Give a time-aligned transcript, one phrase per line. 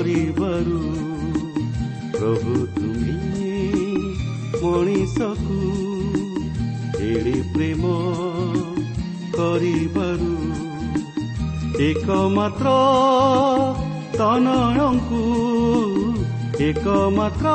[0.00, 0.78] କରିବାରୁ।
[2.12, 3.56] ପ୍ରଭୁ ତୁମେ
[4.62, 5.56] ମଣିଷକୁ
[7.00, 7.82] ଏଡ଼େ ପ୍ରେମ
[9.34, 10.30] କରିବାରୁ।
[11.82, 12.72] ଏକମାତ୍ର
[14.16, 15.20] ତନୟଙ୍କୁ
[16.60, 17.46] ଏକମାତ୍ର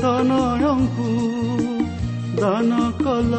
[0.00, 1.10] ତନୟଙ୍କୁ
[2.40, 3.32] ଦାନ କଲ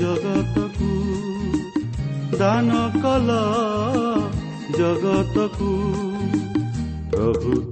[0.00, 0.92] ଜଗତକୁ।
[2.38, 3.30] ଦାନ କଲ
[4.78, 6.09] ଜଗତକୁ।
[7.30, 7.69] ପ୍ରଭୁ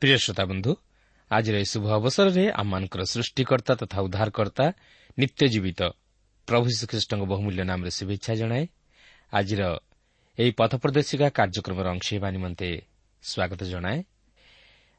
[0.00, 0.72] ପ୍ରିୟ ଶ୍ରୋତା ବନ୍ଧୁ
[1.30, 4.66] ଆଜିର ଏହି ଶୁଭ ଅବସରରେ ଆମମାନଙ୍କର ସୃଷ୍ଟିକର୍ତ୍ତା ତଥା ଉଦ୍ଧାରକର୍ତ୍ତା
[5.18, 5.80] ନିତ୍ୟ ଜୀବିତ
[6.48, 8.64] ପ୍ରଭୁ ଶ୍ରୀଖ୍ରୀଷ୍ଟଙ୍କ ବହୁମୂଲ୍ୟ ନାମରେ ଶୁଭେଚ୍ଛା ଜଣାଏ।
[9.32, 9.62] ଆଜିର
[10.38, 12.68] ଏହି ପଥ ପ୍ରଦର୍ଶିକା କାର୍ଯ୍ୟକ୍ରମର ଅଂଶ ହେବା ନିମନ୍ତେ
[13.22, 13.98] ସ୍ୱାଗତ ଜଣାଏ।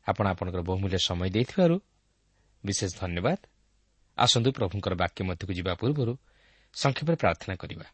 [0.08, 1.76] ଆପଣ ଆପଣଙ୍କର ବହୁମୂଲ୍ୟ ସମୟ ଦେଇଥିବାରୁ
[2.64, 3.40] ବିଶେଷ ଧନ୍ୟବାଦ।
[4.18, 6.14] ଆସନ୍ତୁ ପ୍ରଭୁଙ୍କର ବାକ୍ୟ ମଧ୍ୟକୁ ଯିବା ପୂର୍ବରୁ
[6.74, 7.86] ସଂକ୍ଷେପରେ ପ୍ରାର୍ଥନା କରିବା।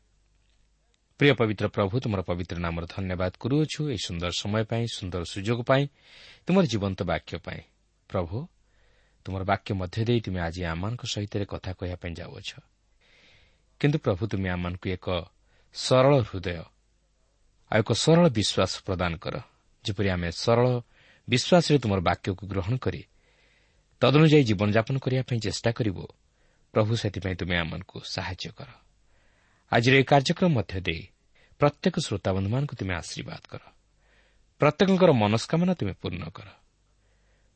[1.20, 5.84] ପ୍ରିୟ ପବିତ୍ର ପ୍ରଭୁ ତୁମର ପବିତ୍ର ନାମର ଧନ୍ୟବାଦ କରୁଅଛୁ ଏହି ସୁନ୍ଦର ସମୟ ପାଇଁ ସୁନ୍ଦର ସୁଯୋଗ ପାଇଁ
[6.46, 7.62] ତୁମର ଜୀବନ୍ତ ବାକ୍ୟ ପାଇଁ
[8.10, 8.36] ପ୍ରଭୁ
[9.26, 12.50] ତୁମର ବାକ୍ୟ ମଧ୍ୟ ଦେଇ ତୁମେ ଆଜି ଆମମାନଙ୍କ ସହିତ କଥା କହିବା ପାଇଁ ଯାଉଅଛ
[13.82, 15.08] କିନ୍ତୁ ପ୍ରଭୁ ତୁମେ ଆମମାନଙ୍କୁ ଏକ
[15.76, 16.50] ସରଳ ହୃଦୟ
[17.72, 19.36] ଆଉ ଏକ ସରଳ ବିଶ୍ୱାସ ପ୍ରଦାନ କର
[19.86, 20.66] ଯେପରି ଆମେ ସରଳ
[21.28, 23.02] ବିଶ୍ୱାସରେ ତୁମର ବାକ୍ୟକୁ ଗ୍ରହଣ କରି
[24.02, 26.04] ତଦନୁଯାୟୀ ଜୀବନଯାପନ କରିବା ପାଇଁ ଚେଷ୍ଟା କରିବୁ
[26.74, 28.83] ପ୍ରଭୁ ସେଥିପାଇଁ ତୁମେ ଆମମାନଙ୍କୁ ସାହାଯ୍ୟ କର
[29.72, 31.08] ଆଜିର ଏହି କାର୍ଯ୍ୟକ୍ରମ ମଧ୍ୟ ଦେଇ
[31.60, 33.62] ପ୍ରତ୍ୟେକ ଶ୍ରୋତାବନ୍ଧୁମାନଙ୍କୁ ତୁମେ ଆଶୀର୍ବାଦ କର।
[34.60, 36.48] ପ୍ରତ୍ୟେକଙ୍କର ମନସ୍କାମନା ତୁମେ ପୂର୍ଣ୍ଣ କର।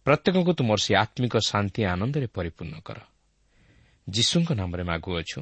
[0.06, 2.98] ପ୍ରତ୍ୟେକଙ୍କୁ ତୁମର ସେ ଆତ୍ମିକ ଶାନ୍ତି ଆନନ୍ଦରେ ପରିପୂର୍ଣ୍ଣ କର।
[4.10, 5.40] ଯୀଶୁଙ୍କ ନାମରେ ମାଗୁଅଛୁ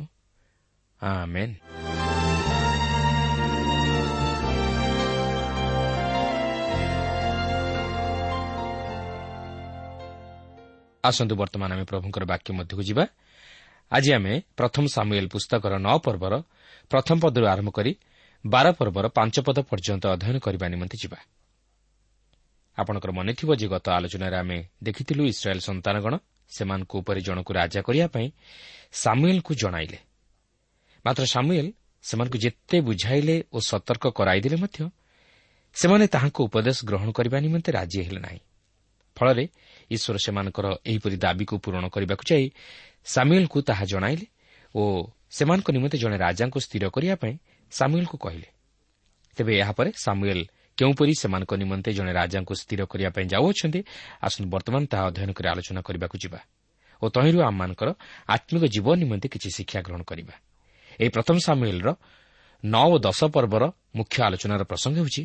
[11.04, 13.06] ଆସନ୍ତୁ ବର୍ତ୍ତମାନ ଆମେ ପ୍ରଭୁଙ୍କର ବାକ୍ୟ ମଧ୍ୟକୁ ଯିବା।
[13.92, 16.34] ଆଜି ଆମେ ପ୍ରଥମ ସାମୁଏଲ ପୁସ୍ତକର ନଅ ପର୍ବର
[16.90, 17.92] ପ୍ରଥମ ପଦରୁ ଆରମ୍ଭ କରି
[18.46, 21.18] ବାର ପର୍ବର ପାଞ୍ଚ ପଦ ପର୍ଯ୍ୟନ୍ତ ଅଧ୍ୟୟନ କରିବା ନିମନ୍ତେ ଯିବା।
[22.78, 26.14] ଆପଣଙ୍କର ମନେଥିବ ଯେ ଗତ ଆଲୋଚନାରେ ଆମେ ଦେଖିଥିଲୁ ଇସ୍ରାଏଲ୍ ସନ୍ତାନଗଣ
[26.50, 28.28] ସେମାନଙ୍କ ଉପରେ ଜଣକୁ ରାଜା କରିବା ପାଇଁ
[28.92, 30.00] ସାମୁଏଲ୍ଙ୍କୁ ଜଣାଇଲେ।
[31.06, 31.72] ମାତ୍ର ସାମୁଏଲ୍
[32.04, 34.80] ସେମାନଙ୍କୁ ଯେତେ ବୁଝାଇଲେ ଓ ସତର୍କ କରାଇଦେଲେ ମଧ୍ୟ
[35.76, 38.40] ସେମାନେ ତାହାଙ୍କ ଉପଦେଶ ଗ୍ରହଣ କରିବା ନିମନ୍ତେ ରାଜି ହେଲେ ନାହିଁ।
[39.18, 39.46] ଫଳରେ
[39.92, 42.46] ଈଶ୍ୱର ସେମାନଙ୍କର ଏହିପରି ଦାବିକୁ ପୂରଣ କରିବାକୁ ଯାଇ
[43.06, 44.28] ସାମୁଏଲ୍ଙ୍କୁ ତାହା ଜଣାଇଲେ
[44.76, 44.82] ଓ
[45.36, 47.34] ସେମାନଙ୍କ ନିମନ୍ତେ ଜଣେ ରାଜାଙ୍କୁ ସ୍ଥିର କରିବା ପାଇଁ
[47.72, 48.48] ସାମୁଏଲ୍ଙ୍କୁ କହିଲେ।
[49.38, 50.44] ତେବେ ଏହାପରେ ସାମୁଏଲ୍
[50.78, 53.80] କେଉଁପରି ସେମାନଙ୍କ ନିମନ୍ତେ ଜଣେ ରାଜାଙ୍କୁ ସ୍ଥିର କରିବା ପାଇଁ ଯାଉଅଛନ୍ତି
[54.26, 56.40] ଆସନ୍ତୁ ବର୍ତ୍ତମାନ ତାହା ଅଧ୍ୟୟନ କରି ଆଲୋଚନା କରିବାକୁ ଯିବା
[57.02, 57.90] ଓ ତହିଁରୁ ଆମମାନଙ୍କର
[58.36, 60.36] ଆତ୍ମିକ ଜୀବନ ନିମନ୍ତେ କିଛି ଶିକ୍ଷା ଗ୍ରହଣ କରିବା।
[61.00, 61.88] ଏହି ପ୍ରଥମ ସାମୁଏଲ୍ର
[62.64, 63.64] ନଅ ଓ ଦଶ ପର୍ବର
[63.98, 65.24] ମୁଖ୍ୟ ଆଲୋଚନାର ପ୍ରସଙ୍ଗ ହେଉଛି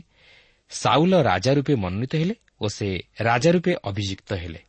[0.70, 2.88] ସାଉଲ ରାଜା ରୂପେ ମନୋନୀତ ହେଲେ ଓ ସେ
[3.20, 4.60] ରାଜା ରୂପେ ଅଭିଯୁକ୍ତ ହେଲେ।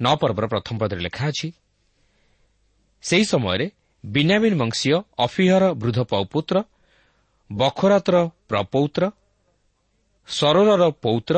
[0.00, 1.48] ନଅ ପର୍ବର ପ୍ରଥମ ପଦରେ ଲେଖା ଅଛି
[3.06, 3.66] ସେହି ସମୟରେ
[4.04, 6.56] ବିନ୍ୟାମିନ୍ ବଂଶୀୟ ଅଫିହର ବୃଦ୍ଧ ପୌପୁତ୍ର
[7.50, 8.16] ବଖରାତର
[8.48, 9.02] ପ୍ରପୌତ୍ର
[10.28, 11.36] ସରୋରର ପୌତ୍ର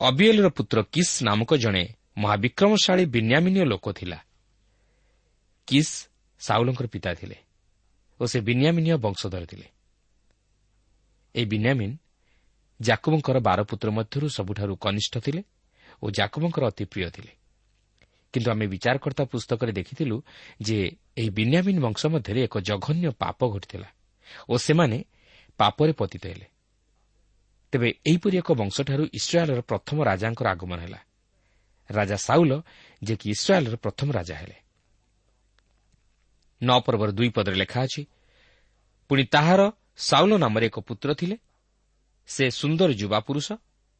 [0.00, 1.84] ଅବିଏଲ୍ର ପୁତ୍ର କିସ୍ ନାମକ ଜଣେ
[2.18, 4.18] ମହାବିକ୍ରମଶାଳୀ ବିନ୍ୟାମିନୀୟ ଲୋକ ଥିଲା।
[5.68, 5.94] କିସ୍
[6.40, 7.36] ସାଉଲଙ୍କର ପିତା ଥିଲେ
[8.20, 9.66] ଓ ସେ ବିନ୍ୟାମିନୀୟ ବଂଶଧର ଥିଲେ।
[11.34, 11.94] ଏହି ବିନ୍ୟାମିନ୍
[12.80, 15.42] ଜାକୁବଙ୍କର ବାର ପୁତ୍ର ମଧ୍ୟରୁ ସବୁଠାରୁ କନିଷ୍ଠ ଥିଲେ
[16.02, 17.32] ଓ ଜାକୁବଙ୍କର ଅତି ପ୍ରିୟ ଥିଲେ।
[18.36, 20.16] କିନ୍ତୁ ଆମେ ବିଚାରକର୍ତ୍ତା ପୁସ୍ତକରେ ଦେଖିଥିଲୁ
[20.60, 20.78] ଯେ
[21.16, 23.88] ଏହି ବିନ୍ୟାମିନ୍ ବଂଶ ମଧ୍ୟରେ ଏକ ଜଘନ୍ୟ ପାପ ଘଟିଥିଲା
[24.48, 24.98] ଓ ସେମାନେ
[25.58, 26.46] ପାପରେ ପତିତ ହେଲେ।
[27.72, 31.00] ତେବେ ଏହିପରି ଏକ ବଂଶଠାରୁ ଇସ୍ରାଏଲ୍ର ପ୍ରଥମ ରାଜାଙ୍କର ଆଗମନ ହେଲା।
[31.90, 32.52] ରାଜା ସାଉଲ
[33.02, 34.56] ଯିଏକି ଇସ୍ରାଏଲ୍ର ପ୍ରଥମ ରାଜା ହେଲେ।
[36.60, 38.02] ନଅ ପର୍ବର ଦୁଇ ପଦରେ ଲେଖା ଅଛି
[39.10, 39.60] ପୁଣି ତାହାର
[40.08, 41.36] ସାଉଲ ନାମରେ ଏକ ପୁତ୍ର ଥିଲେ
[42.28, 43.48] ସେ ସୁନ୍ଦର ଯୁବା ପୁରୁଷ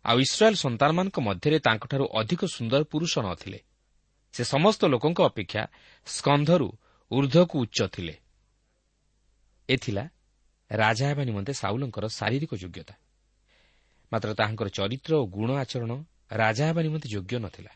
[0.05, 3.59] ଆଉ ଇସ୍ରାଏଲ୍ ସନ୍ତାନମାନଙ୍କ ମଧ୍ୟରେ ତାଙ୍କଠାରୁ ଅଧିକ ସୁନ୍ଦର ପୁରୁଷ ନ ଥିଲେ
[4.37, 5.62] ସେ ସମସ୍ତ ଲୋକଙ୍କ ଅପେକ୍ଷା
[6.06, 6.69] ସ୍କନ୍ଧରୁ
[7.11, 8.15] ଉର୍ଦ୍ଧ୍ୱକୁ ଉଚ୍ଚ ଥିଲେ।
[9.69, 10.11] ଏଥିଲା
[10.71, 12.94] ରାଜା ହେବା ନିମନ୍ତେ ସାଉଲଙ୍କର ଶାରୀରିକ ଯୋଗ୍ୟତା।
[14.12, 15.93] ମାତ୍ର ତାହାଙ୍କର ଚରିତ୍ର ଓ ଗୁଣ ଆଚରଣ
[16.33, 17.73] ରାଜା ହେବା ନିମନ୍ତେ ଯୋଗ୍ୟ ନଥିଲା।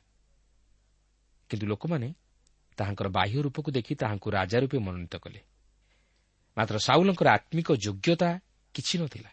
[1.50, 2.14] କିନ୍ତୁ ଲୋକମାନେ
[2.76, 5.40] ତାହାଙ୍କର ବାହ୍ୟ ରୂପକୁ ଦେଖି ତାହାଙ୍କୁ ରାଜା ରୂପେ ମନୋନୀତ କଲେ।
[6.56, 8.40] ମାତ୍ର ସାଉଲଙ୍କର ଆତ୍ମିକ ଯୋଗ୍ୟତା
[8.74, 9.30] କିଛି ନଥିଲା।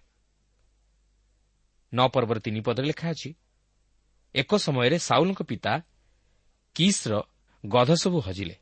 [1.94, 3.30] ନଅ ପର୍ବର ତିନି ପଦରେ ଲେଖା ଅଛି
[4.36, 5.74] ଏକ ସମୟରେ ସାଉଲଙ୍କ ପିତା
[6.78, 7.24] କିସ୍ର
[7.66, 8.56] ଗଧ ସବୁ ହଜିଲେ।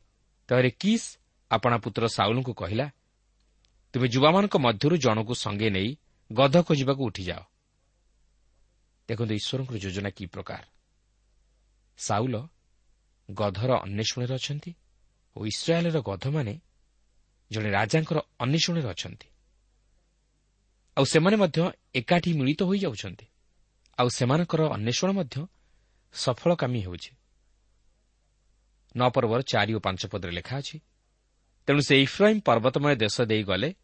[0.48, 1.18] ତାହେଲେ କିସ୍
[1.50, 2.86] ଆପଣା ପୁତ୍ର ସାଉଲଙ୍କୁ କହିଲା
[3.92, 5.90] ତୁମେ ଯୁବାମାନଙ୍କ ମଧ୍ୟରୁ ଜଣକୁ ସଙ୍ଗେ ନେଇ
[6.32, 7.42] ଗଧ ଖୋଜିବାକୁ ଉଠିଯାଅ।
[9.08, 10.62] ଦେଖନ୍ତୁ ଈଶ୍ୱରଙ୍କର ଯୋଜନା କି ପ୍ରକାର।
[11.98, 12.36] ସାଉଲ
[13.30, 14.72] ଗଧର ଅନ୍ୱେଷଣରେ ଅଛନ୍ତି
[15.36, 16.54] ଓ ଇସ୍ରାଏଲ୍ର ଗଧମାନେ
[17.50, 19.28] ଜଣେ ରାଜାଙ୍କର ଅନ୍ୱେଷଣରେ ଅଛନ୍ତି।
[20.96, 21.58] ଆଉ ସେମାନେ ମଧ୍ୟ
[21.94, 23.26] ଏକାଠି ମିଳିତ ହୋଇଯାଉଛନ୍ତି।
[23.98, 25.36] ଆଉ ସେମାନଙ୍କର ଅନ୍ୱେଷଣ ମଧ୍ୟ
[26.12, 27.10] ସଫଳକାମୀ ହେଉଛି।
[28.96, 30.76] ନଅ ପର୍ବର ଚାରି ଓ ପାଞ୍ଚ ପଦରେ ଲେଖା ଅଛି
[31.68, 33.74] ତେଣୁ ସେ ଇଫ୍ରାଇମ୍ ପର୍ବତମୟ ଦେଶ ଦେଇ ଗଲେ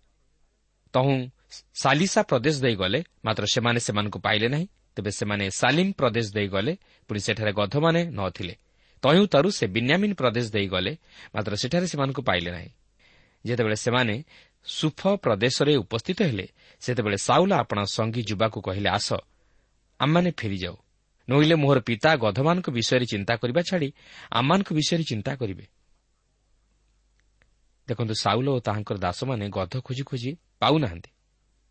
[0.94, 1.30] ତହୁଁ
[1.74, 4.66] ସାଲିସା ପ୍ରଦେଶ ଦେଇ ଗଲେ ମାତ୍ର ସେମାନେ ସେମାନଙ୍କୁ ପାଇଲେ ନାହିଁ
[4.96, 6.72] ତେବେ ସେମାନେ ସାଲିମ୍ ପ୍ରଦେଶ ଦେଇ ଗଲେ
[7.08, 8.54] ପୁଣି ସେଠାରେ ଗଧମାନେ ନ ଥିଲେ
[9.02, 10.92] ତହିଁ ତାରୁ ସେ ବିନ୍ୟାମିନ୍ ପ୍ରଦେଶ ଦେଇ ଗଲେ
[11.34, 12.70] ମାତ୍ର ସେଠାରେ ସେମାନଙ୍କୁ ପାଇଲେ ନାହିଁ।
[13.46, 14.14] ଯେତେବେଳେ ସେମାନେ
[14.64, 16.46] ସୁଫ ପ୍ରଦେଶରେ ଉପସ୍ଥିତ ହେଲେ
[16.80, 19.08] ସେତେବେଳେ ସାଉଲା ଆପଣା ସଙ୍ଗୀ ଯୁବାକୁ କହିଲେ ଆସ
[20.00, 20.76] ଆମମାନେ ଫେରିଯାଉ।
[21.28, 23.88] ନୋଇଲେ ମୋହର ପିତା ଗଧମାନଙ୍କ ବିଷୟରେ ଚିନ୍ତା କରିବା ଛାଡ଼ି
[24.32, 25.64] ଆମମାନଙ୍କ ବିଷୟରେ ଚିନ୍ତା କରିବେ।
[27.88, 30.30] ଦେଖନ୍ତୁ ସାଉଲ ଓ ତାହାଙ୍କର ଦାସମାନେ ଗଧ ଖୋଜି ଖୋଜି
[30.60, 31.10] ପାଉନାହାନ୍ତି।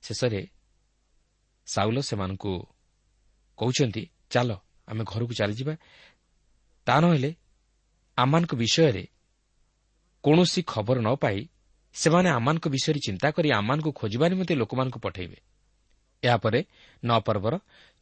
[0.04, 0.42] ଶେଷରେ
[1.66, 2.52] ସାଉଲ ସେମାନଙ୍କୁ
[3.58, 4.50] କହୁଛନ୍ତି ଚାଲ
[4.88, 5.74] ଆମେ ଘରକୁ ଚାଲିଯିବା।
[6.88, 7.32] ତା ନହେଲେ
[8.18, 9.04] ଆମମାନଙ୍କ ବିଷୟରେ
[10.24, 11.40] କୌଣସି ଖବର ନ ପାଇ
[11.94, 15.38] ସେମାନେ ଆମମାନଙ୍କ ବିଷୟରେ ଚିନ୍ତା କରି ଆମମାନଙ୍କୁ ଖୋଜିବା ନିମନ୍ତେ ଲୋକମାନଙ୍କୁ ପଠାଇବେ।
[16.24, 16.60] ଏହାପରେ
[17.04, 17.54] ନଅ ପର୍ବର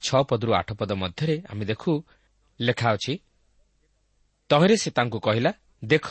[0.02, 1.92] ଛଅ ପଦରୁ ଆଠ ପଦ ମଧ୍ୟରେ ଆମେ ଦେଖୁ
[2.60, 3.14] ଲେଖା ଅଛି
[4.50, 5.52] ତହିଁରେ ସେ ତାଙ୍କୁ କହିଲା
[5.86, 6.08] ଦେଖ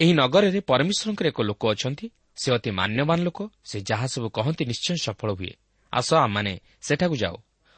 [0.00, 2.06] ଏହି ନଗରରେ ପରମେଶ୍ୱରଙ୍କର ଏକ ଲୋକ ଅଛନ୍ତି
[2.40, 5.52] ସେ ଅତି ମାନ୍ୟବାନ ଲୋକ ସେ ଯାହା ସବୁ କହନ୍ତି ନିଶ୍ଚୟ ସଫଳ ହୁଏ।
[5.92, 6.52] ଆସ ଆମମାନେ
[6.86, 7.36] ସେଠାକୁ ଯାଉ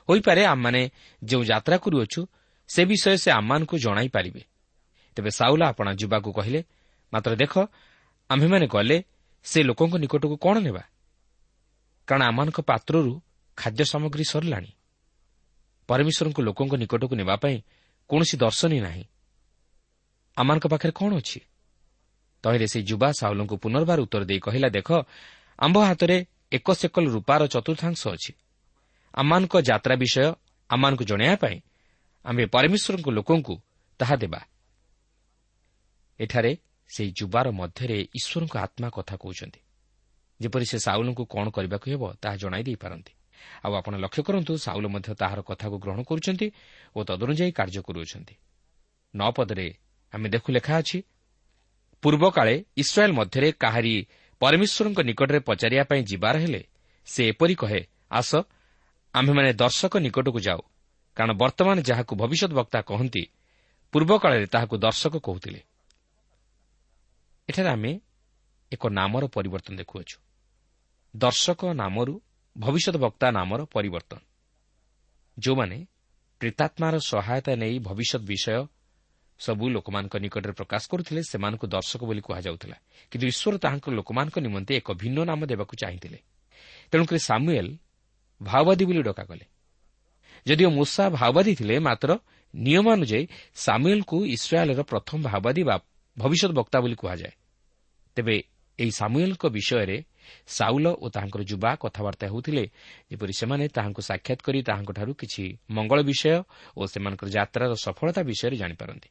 [0.08, 0.82] ହୋଇପାରେ ଆମମାନେ
[1.22, 2.20] ଯେଉଁ ଯାତ୍ରା କରୁଅଛୁ
[2.68, 4.42] ସେ ବିଷୟ ସେ ଆମମାନଙ୍କୁ ଜଣାଇ ପାରିବେ।
[5.16, 6.60] ତେବେ ସାଉଲା ଆପଣା ଯିବାକୁ କହିଲେ
[7.12, 7.54] ମାତ୍ର ଦେଖ
[8.30, 8.96] ଆମ୍ଭେମାନେ ଗଲେ
[9.46, 10.82] ସେ ଲୋକଙ୍କ ନିକଟକୁ କ'ଣ ନେବା?
[12.08, 13.20] କାରଣ ଆମମାନଙ୍କ ପାତ୍ରରୁ
[13.56, 14.70] ଖାଦ୍ୟ ସାମଗ୍ରୀ ସରିଲାଣି।
[15.88, 17.62] ପରମେଶ୍ୱରଙ୍କୁ ଲୋକଙ୍କ ନିକଟକୁ ନେବା ପାଇଁ
[18.08, 19.04] କୌଣସି ଦର୍ଶନୀ ନାହିଁ।
[20.36, 21.40] ଆମମାନଙ୍କ ପାଖରେ କ'ଣ ଅଛି?
[22.42, 24.92] ତହିଁରେ ସେହି ଯୁବା ସାହୁଲଙ୍କୁ ପୁନର୍ବାର ଉତ୍ତର ଦେଇ କହିଲା ଦେଖ
[25.58, 28.32] ଆମ୍ଭ ହାତରେ ଏକ ସେକଲ ରୂପାର ଚତୁର୍ଥାଂଶ ଅଛି।
[29.14, 30.32] ଆମମାନଙ୍କ ଯାତ୍ରା ବିଷୟ
[30.68, 31.60] ଆମମାନଙ୍କୁ ଜଣାଇବା ପାଇଁ
[32.24, 33.54] ଆମ୍ଭେ ପରମେଶ୍ୱରଙ୍କ ଲୋକଙ୍କୁ
[33.98, 34.40] ତାହା ଦେବା।
[36.20, 36.56] ଏଠାରେ
[36.88, 39.60] ସେହି ଯୁବାର ମଧ୍ୟରେ ଈଶ୍ୱରଙ୍କ ଆତ୍ମା କଥା କହୁଛନ୍ତି।
[40.40, 43.12] ଯେପରି ସେ ସାଉଲଙ୍କୁ କ'ଣ କରିବାକୁ ହେବ ତାହା ଜଣାଇ ଦେଇପାରନ୍ତି।
[43.64, 46.46] ଆଉ ଆପଣ ଲକ୍ଷ୍ୟ କରନ୍ତୁ ସାଉଲ ମଧ୍ୟ ତାହାର କଥାକୁ ଗ୍ରହଣ କରୁଛନ୍ତି
[46.96, 48.34] ଓ ତଦନୁଯାୟୀ କାର୍ଯ୍ୟ କରୁଅଛନ୍ତି।
[49.14, 49.66] ନଅ ପଦରେ
[50.12, 50.98] ଆମେ ଦେଖୁ ଲେଖା ଅଛି
[52.02, 53.94] ପୂର୍ବକାଳେ ଇସ୍ରାଏଲ୍ ମଧ୍ୟରେ କାହାରି
[54.40, 56.62] ପରମେଶ୍ୱରଙ୍କ ନିକଟରେ ପଚାରିବା ପାଇଁ ଯିବାର ହେଲେ
[57.06, 57.80] ସେ ଏପରି କହେ
[58.10, 58.30] ଆସ
[59.14, 60.60] ଆମ୍ଭେମାନେ ଦର୍ଶକ ନିକଟକୁ ଯାଉ
[61.16, 63.22] କାରଣ ବର୍ତ୍ତମାନ ଯାହାକୁ ଭବିଷ୍ୟତ ବକ୍ତା କହନ୍ତି
[63.92, 65.60] ପୂର୍ବକାଳରେ ତାହାକୁ ଦର୍ଶକ କହୁଥିଲେ।
[67.48, 67.92] ଏଠାରେ ଆମେ
[68.72, 70.16] ଏକ ନାମର ପରିବର୍ତ୍ତନ ଦେଖୁଅଛୁ।
[71.18, 72.20] ଦର୍ଶକ ନାମରୁ
[72.58, 74.18] ଭବିଷ୍ୟତ ବକ୍ତା ନାମର ପରିବର୍ତ୍ତନ।
[75.38, 75.86] ଯେଉଁମାନେ
[76.40, 78.66] ପ୍ରେତାତ୍ମାର ସହାୟତା ନେଇ ଭବିଷ୍ୟତ ବିଷୟ
[79.38, 82.76] ସବୁ ଲୋକମାନଙ୍କ ନିକଟରେ ପ୍ରକାଶ କରୁଥିଲେ ସେମାନଙ୍କୁ ଦର୍ଶକ ବୋଲି କୁହାଯାଉଥିଲା।
[83.10, 86.18] କିନ୍ତୁ ଈଶ୍ୱର ତାହାଙ୍କର ଲୋକମାନଙ୍କ ନିମନ୍ତେ ଏକ ଭିନ୍ନ ନାମ ଦେବାକୁ ଚାହିଁଥିଲେ।
[86.90, 87.76] ତେଣୁକରି ସାମୁଏଲ୍
[88.42, 89.44] ଭାଓବାଦୀ ବୋଲି ଡକାଗଲେ।
[90.46, 92.10] ଯଦିଓ ମୂଷା ଭାଓବାଦୀ ଥିଲେ ମାତ୍ର
[92.54, 95.76] ନିୟମ ଅନୁଯାୟୀ ସାମୁଏଲ୍କୁ ଇସ୍ରାଏଲ୍ର ପ୍ରଥମ ଭାଓବାଦୀ ବା
[96.18, 97.32] ଭବିଷ୍ୟତ ବକ୍ତା ବୋଲି କୁହାଯାଏ।
[98.14, 98.36] ତେବେ
[98.78, 100.04] ଏହି ସାମୁଏଲ୍ଙ୍କ ବିଷୟରେ
[100.46, 102.64] ସାଉଲ ଓ ତାହାଙ୍କର ଯୁବା କଥାବାର୍ତ୍ତା ହେଉଥିଲେ।
[103.10, 106.42] ଯେପରି ସେମାନେ ତାହାଙ୍କୁ ସାକ୍ଷାତ କରି ତାହାଙ୍କଠାରୁ କିଛି ମଙ୍ଗଳ ବିଷୟ
[106.76, 109.08] ଓ ସେମାନଙ୍କର ଯାତ୍ରାର ସଫଳତା ବିଷୟରେ ଜାଣିପାରନ୍ତି।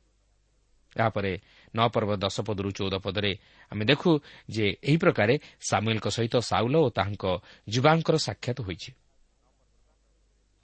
[0.98, 1.32] ଏହାପରେ
[1.76, 3.32] ନଅ ପର୍ବ ଦଶ ପଦରୁ ଚଉଦ ପଦରେ
[3.72, 4.10] ଆମେ ଦେଖୁ
[4.50, 5.34] ଯେ ଏହି ପ୍ରକାରେ
[5.70, 7.26] ସାମୁଏଲଙ୍କ ସହିତ ସାଉଲ ଓ ତାହାଙ୍କ
[7.70, 8.90] ଯୁବାଙ୍କର ସାକ୍ଷାତ ହୋଇଛି।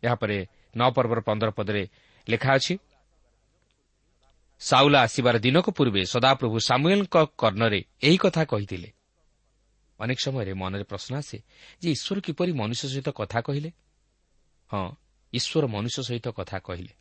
[0.03, 0.37] ଏହାପରେ
[0.77, 1.83] ନଅ ପର୍ବର ପନ୍ଦର ପଦରେ
[2.29, 2.73] ଲେଖା ଅଛି
[4.59, 8.89] ସାଉଲା ଆସିବାର ଦିନକ ପୂର୍ବେ ସଦାପ୍ରଭୁ ସାମୁଏଲଙ୍କ କର୍ଣ୍ଣରେ ଏହି କଥା କହିଥିଲେ।
[9.99, 11.37] ଅନେକ ସମୟରେ ମନରେ ପ୍ରଶ୍ନ ଆସେ
[11.81, 13.71] ଯେ ଈଶ୍ୱର କିପରି ମନୁଷ୍ୟ ସହିତ କଥା କହିଲେ?
[14.73, 14.89] ହଁ
[15.33, 16.93] ଈଶ୍ୱର ମନୁଷ୍ୟ ସହିତ କଥା କହିଲେ।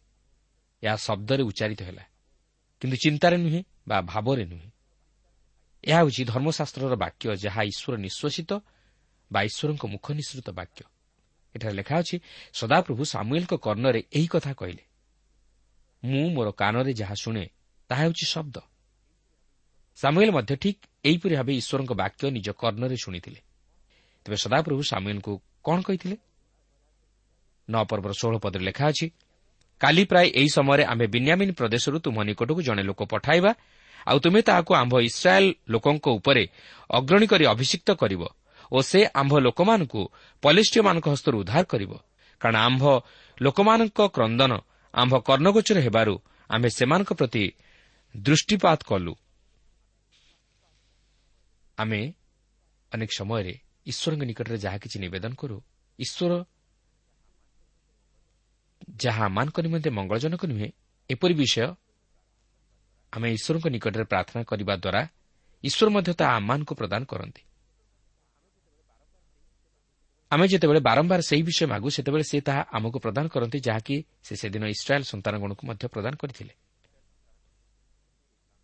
[0.83, 2.03] ଏହା ଶବ୍ଦରେ ଉଚ୍ଚାରିତ ହେଲା।
[2.81, 4.71] କିନ୍ତୁ ଚିନ୍ତାରେ ନୁହେଁ ବା ଭାବରେ ନୁହେଁ।
[5.85, 8.61] ଏହା ହେଉଛି ଧର୍ମଶାସ୍ତ୍ରର ବାକ୍ୟ ଯାହା ଈଶ୍ୱର ନିଶ୍ୱାସିତ
[9.33, 10.85] ବା ଈଶ୍ୱରଙ୍କ ମୁଖ ନିଃସୃତ ବାକ୍ୟ।
[11.57, 12.21] ଏଠାରେ ଲେଖା ଅଛି
[12.53, 14.85] ସଦାପ୍ରଭୁ ସାମୁଏଲଙ୍କ କର୍ଣ୍ଣରେ ଏହି କଥା କହିଲେ।
[16.05, 17.49] ମୁଁ ମୋର କାନରେ ଯାହା ଶୁଣେ
[17.89, 18.61] ତାହା ହେଉଛି ଶବ୍ଦ।
[19.99, 23.41] ସାମୁଏଲ ମଧ୍ୟ ଠିକ୍ ଏହିପରି ଭାବେ ଈଶ୍ୱରଙ୍କ ବାକ୍ୟ ନିଜ କର୍ଣ୍ଣରେ ଶୁଣିଥିଲେ।
[24.27, 25.33] ତେବେ ସଦାପ୍ରଭୁ ସାମୁଏଲଙ୍କୁ
[25.67, 26.17] କ'ଣ କହିଥିଲେ?
[27.69, 29.07] ନଅ ପର୍ବର ଷୋହଳ ପଦରେ ଲେଖା ଅଛି
[29.81, 33.53] କାଲି ପ୍ରାୟ ଏହି ସମୟରେ ଆମେ ବିନ୍ୟାମିନ୍ ପ୍ରଦେଶରୁ ତୁମ ନିକଟକୁ ଜଣେ ଲୋକ ପଠାଇବା
[34.07, 36.45] ଆଉ ତୁମେ ତାହାକୁ ଆମ୍ଭ ଇସ୍ରାଏଲ୍ ଲୋକଙ୍କ ଉପରେ
[36.91, 38.23] ଅଗ୍ରଣୀ କରି ଅଭିଷିକ୍ତ କରିବ
[38.73, 40.03] ଓ ସେ ଆମ୍ଭ ଲୋକମାନଙ୍କୁ
[40.43, 41.93] ପଲିଷ୍ଟିୟମାନଙ୍କ ହସ୍ତରୁ ଉଦ୍ଧାର କରିବ।
[42.41, 42.85] କାରଣ ଆମ୍ଭ
[43.39, 44.53] ଲୋକମାନଙ୍କ କ୍ରନ୍ଦନ
[44.95, 46.15] ଆମ୍ଭ କର୍ଣ୍ଣଗୋଚର ହେବାରୁ
[46.51, 47.45] ଆମ୍ଭେ ସେମାନଙ୍କ ପ୍ରତି
[48.15, 49.13] ଦୃଷ୍ଟିପାତ କଲୁ।
[51.83, 52.01] ଆମେ
[52.93, 53.55] ଅନେକ ସମୟରେ
[53.91, 55.57] ଈଶ୍ୱରଙ୍କ ନିକଟରେ ଯାହା କିଛି ନିବେଦନ କରୁ
[55.99, 56.33] ଈଶ୍ୱର
[59.03, 60.69] ଯାହା ଆମମାନଙ୍କ ନିମନ୍ତେ ମଙ୍ଗଳଜନକ ନୁହେଁ
[61.11, 61.67] ଏପରି ବିଷୟ
[63.13, 65.03] ଆମେ ଈଶ୍ୱରଙ୍କ ନିକଟରେ ପ୍ରାର୍ଥନା କରିବା ଦ୍ୱାରା
[65.65, 67.43] ଈଶ୍ୱର ମଧ୍ୟ ତାହା ଆମମାନଙ୍କୁ ପ୍ରଦାନ କରନ୍ତି।
[70.31, 73.97] ଆମେ ଯେତେବେଳେ ବାରମ୍ବାର ସେହି ବିଷୟ ମାଗୁ ସେତେବେଳେ ସେ ତାହା ଆମକୁ ପ୍ରଦାନ କରନ୍ତି ଯାହାକି
[74.27, 76.55] ସେ ସେଦିନ ଇସ୍ରାଏଲ୍ ସନ୍ତାନଗଣକୁ ମଧ୍ୟ ପ୍ରଦାନ କରିଥିଲେ।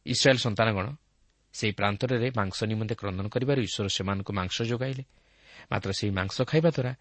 [0.07, 0.87] ଇସ୍ରାଏଲ୍ ସନ୍ତାନଗଣ
[1.53, 5.05] ସେହି ପ୍ରାନ୍ତରରେ ମାଂସ ନିମନ୍ତେ କ୍ରନ୍ଦନ କରିବାରୁ ଈଶ୍ୱର ସେମାନଙ୍କୁ ମାଂସ ଯୋଗାଇଲେ।
[5.73, 6.93] ମାତ୍ର ସେହି ମାଂସ ଖାଇବା ଦ୍ୱାରା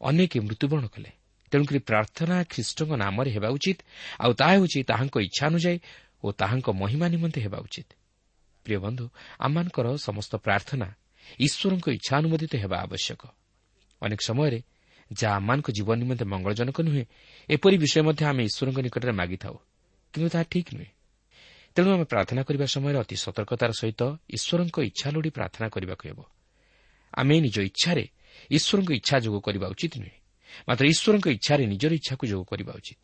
[0.00, 1.10] ଅନେକ ମୃତ୍ୟୁବରଣ କଲେ।
[1.50, 3.78] ତେଣୁକରି ପ୍ରାର୍ଥନା ଖ୍ରୀଷ୍ଟଙ୍କ ନାମରେ ହେବା ଉଚିତ
[4.20, 5.78] ଆଉ ତାହା ହେଉଛି ତାହାଙ୍କ ଇଚ୍ଛା ଅନୁଯାୟୀ
[6.24, 7.88] ଓ ତାହାଙ୍କ ମହିମା ନିମନ୍ତେ ହେବା ଉଚିତ।
[8.64, 10.88] ପ୍ରିୟ ବନ୍ଧୁ ଆମମାନଙ୍କର ସମସ୍ତ ପ୍ରାର୍ଥନା
[11.40, 13.22] ଈଶ୍ୱରଙ୍କ ଇଚ୍ଛା ଅନୁମୋଦିତ ହେବା ଆବଶ୍ୟକ।
[14.02, 14.62] ଅନେକ ସମୟରେ
[15.12, 17.04] ଯାହା ଆମମାନଙ୍କ ଜୀବନ ନିମନ୍ତେ ମଙ୍ଗଳଜନକ ନୁହେଁ
[17.50, 19.54] ଏପରି ବିଷୟ ମଧ୍ୟ ଆମେ ଈଶ୍ୱରଙ୍କ ନିକଟରେ ମାଗିଥାଉ।
[20.14, 20.90] କିନ୍ତୁ ତାହା ଠିକ୍ ନୁହେଁ।
[21.80, 24.02] ତେଣୁ ଆମେ ପ୍ରାର୍ଥନା କରିବା ସମୟରେ ଅତି ସତର୍କତାର ସହିତ
[24.36, 26.20] ଈଶ୍ୱରଙ୍କ ଇଚ୍ଛା ଲୋଡ଼ି ପ୍ରାର୍ଥନା କରିବାକୁ ହେବ।
[27.12, 28.04] ଆମେ ନିଜ ଇଚ୍ଛାରେ
[28.50, 30.16] ଈଶ୍ୱରଙ୍କ ଇଚ୍ଛା ଯୋଗ କରିବା ଉଚିତ ନୁହେଁ।
[30.68, 33.00] ମାତ୍ର ଈଶ୍ୱରଙ୍କ ଇଚ୍ଛାରେ ନିଜର ଇଚ୍ଛାକୁ ଯୋଗ କରିବା ଉଚିତ।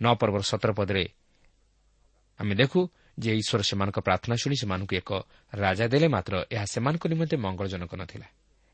[0.00, 1.04] ନଅ ପର୍ବର ସତର ପଦରେ
[2.40, 2.80] ଆମେ ଦେଖୁ
[3.18, 5.10] ଯେ ଈଶ୍ୱର ସେମାନଙ୍କ ପ୍ରାର୍ଥନା ଶୁଣି ସେମାନଙ୍କୁ ଏକ
[5.54, 8.28] ରାଜା ଦେଲେ ମାତ୍ର ଏହା ସେମାନଙ୍କ ନିମନ୍ତେ ମଙ୍ଗଳଜନକ ନଥିଲା।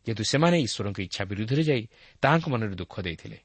[0.06, 1.82] ଯେହେତୁ ସେମାନେ ଈଶ୍ୱରଙ୍କ ଇଚ୍ଛା ବିରୁଦ୍ଧରେ ଯାଇ
[2.22, 3.38] ତାହାଙ୍କ ମନରେ ଦୁଃଖ ଦେଇଥିଲେ।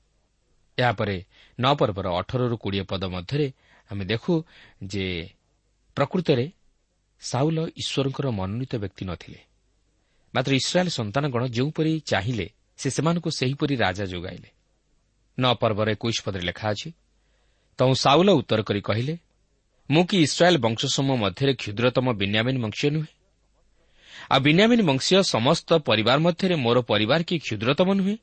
[0.77, 1.15] ଏହାପରେ
[1.59, 3.47] ନଅ ପର୍ବର ଅଠରରୁ କୋଡ଼ିଏ ପଦ ମଧ୍ୟରେ
[3.91, 4.43] ଆମେ ଦେଖୁ
[4.85, 5.29] ଯେ
[5.95, 6.51] ପ୍ରକୃତରେ
[7.21, 9.39] ସାଉଲ ଈଶ୍ୱରଙ୍କର ମନୋନୀତ ବ୍ୟକ୍ତି ନଥିଲେ।
[10.35, 14.49] ମାତ୍ର ଇସ୍ରାଏଲ୍ ସନ୍ତାନଗଣ ଯେଉଁପରି ଚାହିଁଲେ ସେ ସେମାନଙ୍କୁ ସେହିପରି ରାଜା ଯୋଗାଇଲେ।
[15.39, 16.91] ନଅ ପର୍ବର ଏକୋଇଶ ପଦରେ ଲେଖା ଅଛି
[17.77, 19.17] ତୁ ସାଉଲ ଉତ୍ତର କରି କହିଲେ
[19.91, 23.07] ମୁଁ କି ଇସ୍ରାଏଲ୍ ବଂଶସମୂହ ମଧ୍ୟରେ କ୍ଷୁଦ୍ରତମ ବିନ୍ୟାମିନ୍ ବଂଶୀୟ ନୁହେଁ?
[24.29, 28.17] ଆଉ ବିନ୍ୟାମିନ୍ ବଂଶୀୟ ସମସ୍ତ ପରିବାର ମଧ୍ୟରେ ମୋର ପରିବାର କି କ୍ଷୁଦ୍ରତମ ନୁହେଁ?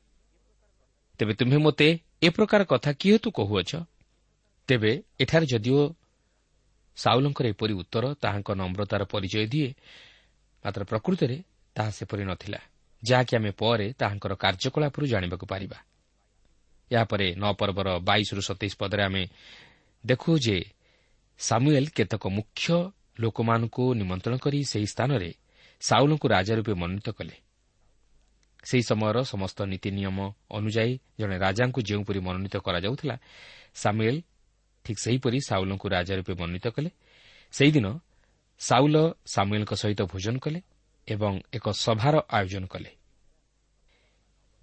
[1.19, 3.71] ତେବେ ତୁମ୍ଭେ ମୋତେ ଏ ପ୍ରକାର କଥା କିହେତୁ କହୁଅଛ?
[4.67, 5.81] ତେବେ ଏଠାରେ ଯଦିଓ
[6.97, 9.69] ସାଉଲଙ୍କର ଏପରି ଉତ୍ତର ତାହାଙ୍କ ନମ୍ରତାର ପରିଚୟ ଦିଏ
[10.65, 11.37] ମାତ୍ର ପ୍ରକୃତରେ
[11.75, 12.59] ତାହା ସେପରି ନଥିଲା
[13.03, 15.77] ଯାହାକି ଆମେ ପରେ ତାହାଙ୍କର କାର୍ଯ୍ୟକଳାପରୁ ଜାଣିବାକୁ ପାରିବା।
[16.91, 19.23] ଏହାପରେ ନଅ ପର୍ବର ବାଇଶରୁ ସତେଇଶ ପଦରେ ଆମେ
[20.03, 20.57] ଦେଖୁ ଯେ
[21.39, 22.67] ସାମୁଏଲ୍ କେତେକ ମୁଖ୍ୟ
[23.19, 25.29] ଲୋକମାନଙ୍କୁ ନିମନ୍ତ୍ରଣ କରି ସେହି ସ୍ଥାନରେ
[25.81, 27.35] ସାଉଲଙ୍କୁ ରାଜା ରୂପେ ମନୋନୀତ କଲେ।
[28.63, 30.19] ସେହି ସମୟର ସମସ୍ତ ନୀତି ନିୟମ
[30.49, 33.15] ଅନୁଯାୟୀ ଜଣେ ରାଜାଙ୍କୁ ଯେଉଁପରି ମନୋନୀତ କରାଯାଉଥିଲା
[33.75, 34.19] ସାମୁଏଲ୍
[34.85, 36.89] ଠିକ୍ ସେହିପରି ସାଉଲଙ୍କୁ ରାଜା ରୂପେ ମନୋନୀତ କଲେ।
[37.53, 37.87] ସେହିଦିନ
[38.61, 38.95] ସାଉଲ
[39.33, 40.59] ସାମୁଏଲ୍ଙ୍କ ସହିତ ଭୋଜନ କଲେ
[41.07, 42.91] ଏବଂ ଏକ ସଭାର ଆୟୋଜନ କଲେ।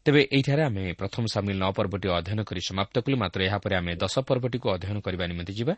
[0.06, 4.14] ତେବେ ଏହିଠାରେ ଆମେ ପ୍ରଥମ ସାମିଲ ନଅ ପର୍ବଟି ଅଧ୍ୟୟନ କରି ସମାପ୍ତ କଲୁ। ମାତ୍ର ଏହାପରେ ଆମେ ଦଶ
[4.28, 5.74] ପର୍ବଟିକୁ ଅଧ୍ୟୟନ କରିବା ନିମନ୍ତେ ଯିବା।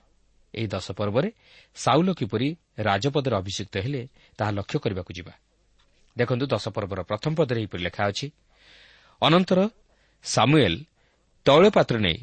[0.54, 1.28] ଏହି ଦଶ ପର୍ବରେ
[1.76, 2.48] ସାଉଲ କିପରି
[2.78, 4.02] ରାଜପଦରେ ଅଭିଷିକ୍ତ ହେଲେ
[4.38, 5.32] ତାହା ଲକ୍ଷ୍ୟ କରିବାକୁ ଯିବା।
[6.16, 8.26] ଦେଖନ୍ତୁ ଦଶ ପର୍ବର ପ୍ରଥମ ପଦରେ ଏହିପରି ଲେଖା ଅଛି
[9.22, 9.60] ଅନନ୍ତର
[10.24, 10.78] ସାମୁଏଲ୍
[11.46, 12.18] ତୈଳ ପାତ୍ର ନେଇ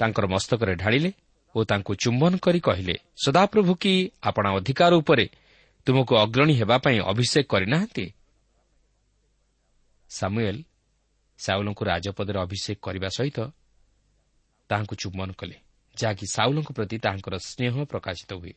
[0.00, 1.10] ତାଙ୍କର ମସ୍ତକରେ ଢାଳିଲେ
[1.54, 2.94] ଓ ତାଙ୍କୁ ଚୁମ୍ବନ କରି କହିଲେ
[3.24, 3.92] ସଦାପ୍ରଭୁ କି
[4.22, 5.26] ଆପଣା ଅଧିକାର ଉପରେ
[5.86, 8.04] ତୁମକୁ ଅଗ୍ରଣୀ ହେବା ପାଇଁ ଅଭିଷେକ କରିନାହାନ୍ତି?
[10.10, 10.60] ସାମୁଏଲ୍
[11.38, 13.38] ସାଉଲଙ୍କୁ ରାଜପଦରେ ଅଭିଷେକ କରିବା ସହିତ
[14.70, 15.56] ତାହାଙ୍କୁ ଚୁମ୍ବନ କଲେ
[15.96, 18.54] ଯାହାକି ସାଉଲଙ୍କ ପ୍ରତି ତାହାଙ୍କର ସ୍ନେହ ପ୍ରକାଶିତ ହୁଏ।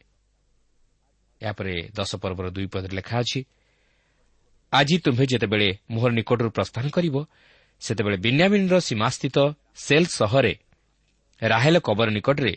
[1.41, 3.39] ଏହାପରେ ଦଶ ପର୍ବର ଦୁଇ ପଦରେ ଲେଖା ଅଛି
[4.73, 7.15] ଆଜି ତୁମ୍ଭେ ଯେତେବେଳେ ମୋହର ନିକଟରୁ ପ୍ରସ୍ଥାନ କରିବ
[7.81, 9.37] ସେତେବେଳେ ବିନ୍ୟାମିନ୍ର ସୀମାସ୍ଥିତ
[9.85, 10.53] ସେଲ୍ ସହରରେ
[11.41, 12.53] ରାହେଲ କବର ନିକଟରେ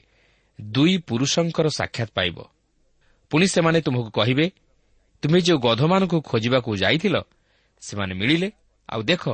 [0.61, 2.37] ଦୁଇ ପୁରୁଷଙ୍କର ସାକ୍ଷାତ ପାଇବ।
[3.31, 4.47] ପୁଣି ସେମାନେ ତୁମକୁ କହିବେ
[5.23, 7.17] ତୁମେ ଯେଉଁ ଗଧମାନଙ୍କୁ ଖୋଜିବାକୁ ଯାଇଥିଲ
[7.81, 8.49] ସେମାନେ ମିଳିଲେ।
[8.89, 9.25] ଆଉ ଦେଖ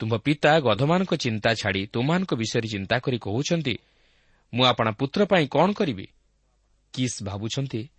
[0.00, 3.74] ତୁମ୍ଭ ପିତା ଗଧମାନଙ୍କ ଚିନ୍ତା ଛାଡ଼ି ତୁମମାନଙ୍କ ବିଷୟରେ ଚିନ୍ତା କରି କହୁଛନ୍ତି
[4.54, 6.06] ମୁଁ ଆପଣା ପୁତ୍ର ପାଇଁ କ'ଣ କରିବି?
[6.92, 7.90] କିସ୍ ଭାବୁଛନ୍ତି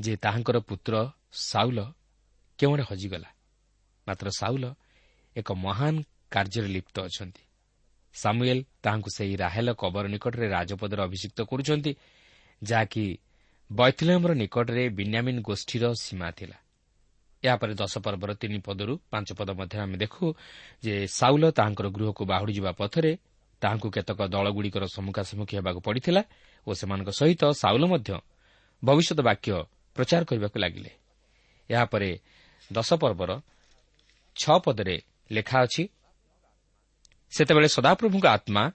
[0.00, 0.94] ଯେ ତାହାଙ୍କର ପୁତ୍ର
[1.32, 1.78] ସାଉଲ
[2.58, 3.30] କେଉଁଡ଼େ ହଜିଗଲା।
[4.08, 4.74] ମାତ୍ର ସାଉଲ
[5.36, 5.94] ଏକ ମହାନ
[6.30, 7.45] କାର୍ଯ୍ୟରେ ଲିପ୍ତ ଅଛନ୍ତି।
[8.22, 11.92] ସାମୁଏଲ ତାହାଙ୍କୁ ସେହି ରାହେଲ କବର ନିକଟରେ ରାଜପଦରେ ଅଭିଷିକ୍ତ କରୁଛନ୍ତି
[12.62, 13.04] ଯାହାକି
[13.70, 16.56] ବୈଥଲେମ୍ର ନିକଟରେ ବିନ୍ୟାମିନ୍ ଗୋଷ୍ଠୀର ସୀମା ଥିଲା।
[17.42, 20.24] ଏହାପରେ ଦଶ ପର୍ବର ତିନି ପଦରୁ ପାଞ୍ଚ ପଦ ମଧ୍ୟରେ ଆମେ ଦେଖୁ
[20.84, 23.12] ଯେ ସାଉଲ ତାହାଙ୍କର ଗୃହକୁ ବାହୁଡ଼ି ଯିବା ପଥରେ
[23.62, 26.22] ତାହାଙ୍କୁ କେତେକ ଦଳଗୁଡ଼ିକର ସମ୍ମୁଖାସମ୍ମୁଖୀ ହେବାକୁ ପଡ଼ିଥିଲା
[26.66, 28.10] ଓ ସେମାନଙ୍କ ସହିତ ସାଉଲ ମଧ୍ୟ
[28.82, 29.50] ଭବିଷ୍ୟତ ବାକ୍ୟ
[29.96, 30.90] ପ୍ରଚାର କରିବାକୁ ଲାଗିଲେ।
[31.70, 32.10] ଏହାପରେ
[32.70, 33.30] ଦଶ ପର୍ବର
[34.36, 34.96] ଛଅ ପଦରେ
[35.30, 35.82] ଲେଖା ଅଛି
[37.30, 38.72] ସେତେବେଳେ ସଦାପ୍ରଭୁଙ୍କ ଆତ୍ମା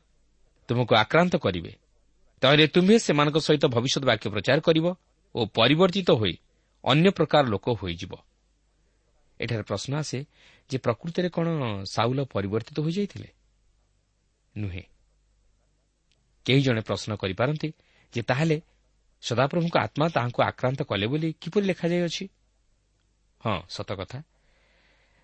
[0.67, 1.71] ତୁମକୁ ଆକ୍ରାନ୍ତ କରିବେ।
[2.41, 4.85] ତାହେଲେ ତୁମ୍ଭେ ସେମାନଙ୍କ ସହିତ ଭବିଷ୍ୟତ ବାକ୍ୟ ପ୍ରଚାର କରିବ
[5.35, 6.33] ଓ ପରିବର୍ତ୍ତିତ ହୋଇ
[6.83, 8.11] ଅନ୍ୟ ପ୍ରକାର ଲୋକ ହୋଇଯିବ।
[9.39, 10.19] ଏଠାରେ ପ୍ରଶ୍ନ ଆସେ
[10.69, 11.47] ଯେ ପ୍ରକୃତିରେ କ'ଣ
[11.85, 13.29] ସାଉଲ ପରିବର୍ତ୍ତିତ ହୋଇଯାଇଥିଲେ?
[14.57, 14.83] ନୁହେଁ।
[16.45, 17.69] କେହି ଜଣେ ପ୍ରଶ୍ନ କରିପାରନ୍ତି
[18.13, 18.61] ଯେ ତାହେଲେ
[19.21, 22.25] ସଦାପ୍ରଭୁଙ୍କ ଆତ୍ମା ତାହାଙ୍କୁ ଆକ୍ରାନ୍ତ କଲେ ବୋଲି କିପରି ଲେଖାଯାଇଅଛି?
[23.41, 24.19] ହଁ ସତକଥା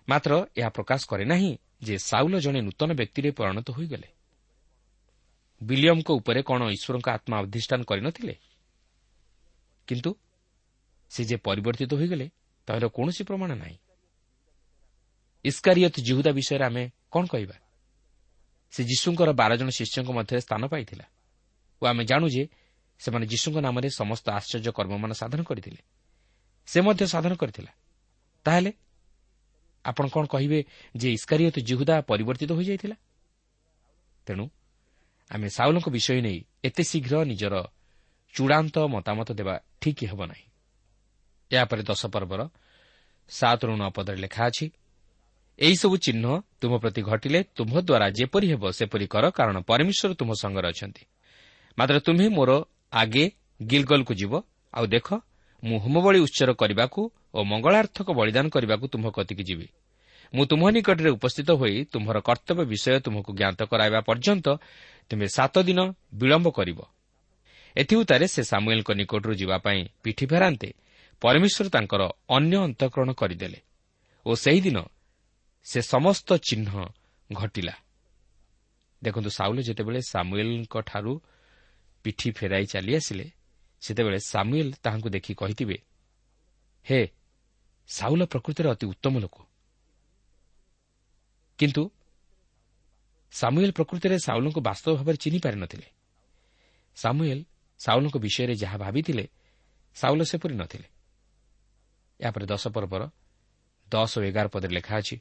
[0.08, 4.08] ମାତ୍ର ଏହା ପ୍ରକାଶ କରେ ନାହିଁ ଯେ ସାଉଲ ଜଣେ ନୂତନ ବ୍ୟକ୍ତିରେ ପରିଣତ ହୋଇଗଲେ।
[5.62, 8.34] ବିଲିୟମଙ୍କ ଉପରେ କ'ଣ ଈଶ୍ୱରଙ୍କ ଆତ୍ମା ଅଧିଷ୍ଠାନ କରିନଥିଲେ?
[9.86, 10.10] କିନ୍ତୁ
[11.10, 12.26] ସେ ଯେ ପରିବର୍ତ୍ତିତ ହୋଇଗଲେ
[12.66, 13.78] ତାହାର କୌଣସି ପ୍ରମାଣ ନାହିଁ।
[15.44, 17.56] ଇସ୍କାରିୟତ ଜିହୁଦା ବିଷୟରେ ଆମେ କ'ଣ କହିବା?
[18.70, 21.06] ସେ ଯୀଶୁଙ୍କର ବାର ଜଣ ଶିଷ୍ୟଙ୍କ ମଧ୍ୟରେ ସ୍ଥାନ ପାଇଥିଲା
[21.82, 22.48] ଓ ଆମେ ଜାଣୁ ଯେ
[22.98, 25.80] ସେମାନେ ଯୀଶୁଙ୍କ ନାମରେ ସମସ୍ତ ଆଶ୍ଚର୍ଯ୍ୟ କର୍ମମାନ ସାଧନ କରିଥିଲେ।
[26.66, 27.72] ସେ ମଧ୍ୟ ସାଧନ କରିଥିଲା।
[28.44, 28.70] ତାହେଲେ
[29.84, 30.58] ଆପଣ କ'ଣ କହିବେ
[30.96, 32.96] ଯେ ଇସ୍କାରିୟତ ଜିହୁଦା ପରିବର୍ତ୍ତିତ ହୋଇଯାଇଥିଲା?
[34.26, 34.44] ତେଣୁ
[35.30, 37.54] ଆମେ ସାଉଲଙ୍କ ବିଷୟ ନେଇ ଏତେ ଶୀଘ୍ର ନିଜର
[38.34, 40.46] ଚୂଡ଼ାନ୍ତ ମତାମତ ଦେବା ଠିକ୍ ହେବ ନାହିଁ।
[41.50, 42.40] ଏହାପରେ ଦଶ ପର୍ବର
[43.28, 44.66] ସାତରୁ ନଅ ପଦରେ ଲେଖା ଅଛି
[45.58, 46.26] ଏହିସବୁ ଚିହ୍ନ
[46.60, 51.02] ତୁମ ପ୍ରତି ଘଟିଲେ ତୁମ୍ଭ ଦ୍ୱାରା ଯେପରି ହେବ ସେପରି କର କାରଣ ପରମେଶ୍ୱର ତୁମ ସଙ୍ଗରେ ଅଛନ୍ତି।
[51.78, 52.50] ମାତ୍ର ତୁମ୍ଭେ ମୋର
[52.92, 53.24] ଆଗେ
[53.60, 54.32] ଗିଲଗଲକୁ ଯିବ
[54.74, 55.08] ଆଉ ଦେଖ
[55.62, 57.00] ମୁଁ ହୋମବଳି ଉତ୍ସର କରିବାକୁ
[57.34, 59.68] ଓ ମଙ୍ଗଳାର୍ଥକ ବଳିଦାନ କରିବାକୁ ତୁମ୍ଭ କତିକି ଯିବି।
[60.34, 64.46] ମୁଁ ତୁମ୍ଭ ନିକଟରେ ଉପସ୍ଥିତ ହୋଇ ତୁମ୍ଭର କର୍ତ୍ତବ୍ୟ ବିଷୟ ତୁମକୁ ଜ୍ଞାତ କରାଇବା ପର୍ଯ୍ୟନ୍ତ
[65.10, 65.80] ତୁମେ ସାତ ଦିନ
[66.20, 66.78] ବିଳମ୍ବ କରିବ।
[67.76, 70.68] ଏଥିଉତ୍ତାରେ ସେ ସାମୁଏଲଙ୍କ ନିକଟରୁ ଯିବା ପାଇଁ ପିଠି ଫେରାନ୍ତେ
[71.22, 72.02] ପରମେଶ୍ୱର ତାଙ୍କର
[72.36, 73.58] ଅନ୍ୟ ଅନ୍ତଃକରଣ କରିଦେଲେ
[74.26, 74.78] ଓ ସେହିଦିନ
[75.66, 76.70] ସେ ସମସ୍ତ ଚିହ୍ନ
[77.30, 77.74] ଘଟିଲା।
[79.02, 81.12] ଦେଖନ୍ତୁ ସାଉଲ ଯେତେବେଳେ ସାମୁଏଲଙ୍କଠାରୁ
[82.04, 83.26] ପିଠି ଫେରାଇ ଚାଲିଆସିଲେ
[83.82, 85.76] ସେତେବେଳେ ସାମୁଏଲ ତାହାଙ୍କୁ ଦେଖି କହିଥିବେ
[86.86, 87.00] ହେ
[87.88, 89.36] ସାଉଲ ପ୍ରକୃତିରେ ଅତି ଉତ୍ତମ ଲୋକ।
[91.58, 91.82] କିନ୍ତୁ
[93.32, 95.88] ସାମୁଏଲ ପ୍ରକୃତିରେ ସାଉଲଙ୍କୁ ବାସ୍ତବ ଭାବରେ ଚିହ୍ନି ପାରିନଥିଲେ
[96.96, 97.40] ସାମୁଏଲ
[97.80, 99.24] ସାଉଲଙ୍କ ବିଷୟରେ ଯାହା ଭାବିଥିଲେ
[99.96, 100.88] ସାଉଲ ସେପରି ନଥିଲେ।
[102.20, 103.02] ଏହାପରେ ଦଶ ପର୍ବର
[103.88, 105.16] ଦଶ ଓ ଏଗାର ପଦରେ ଲେଖା ଅଛି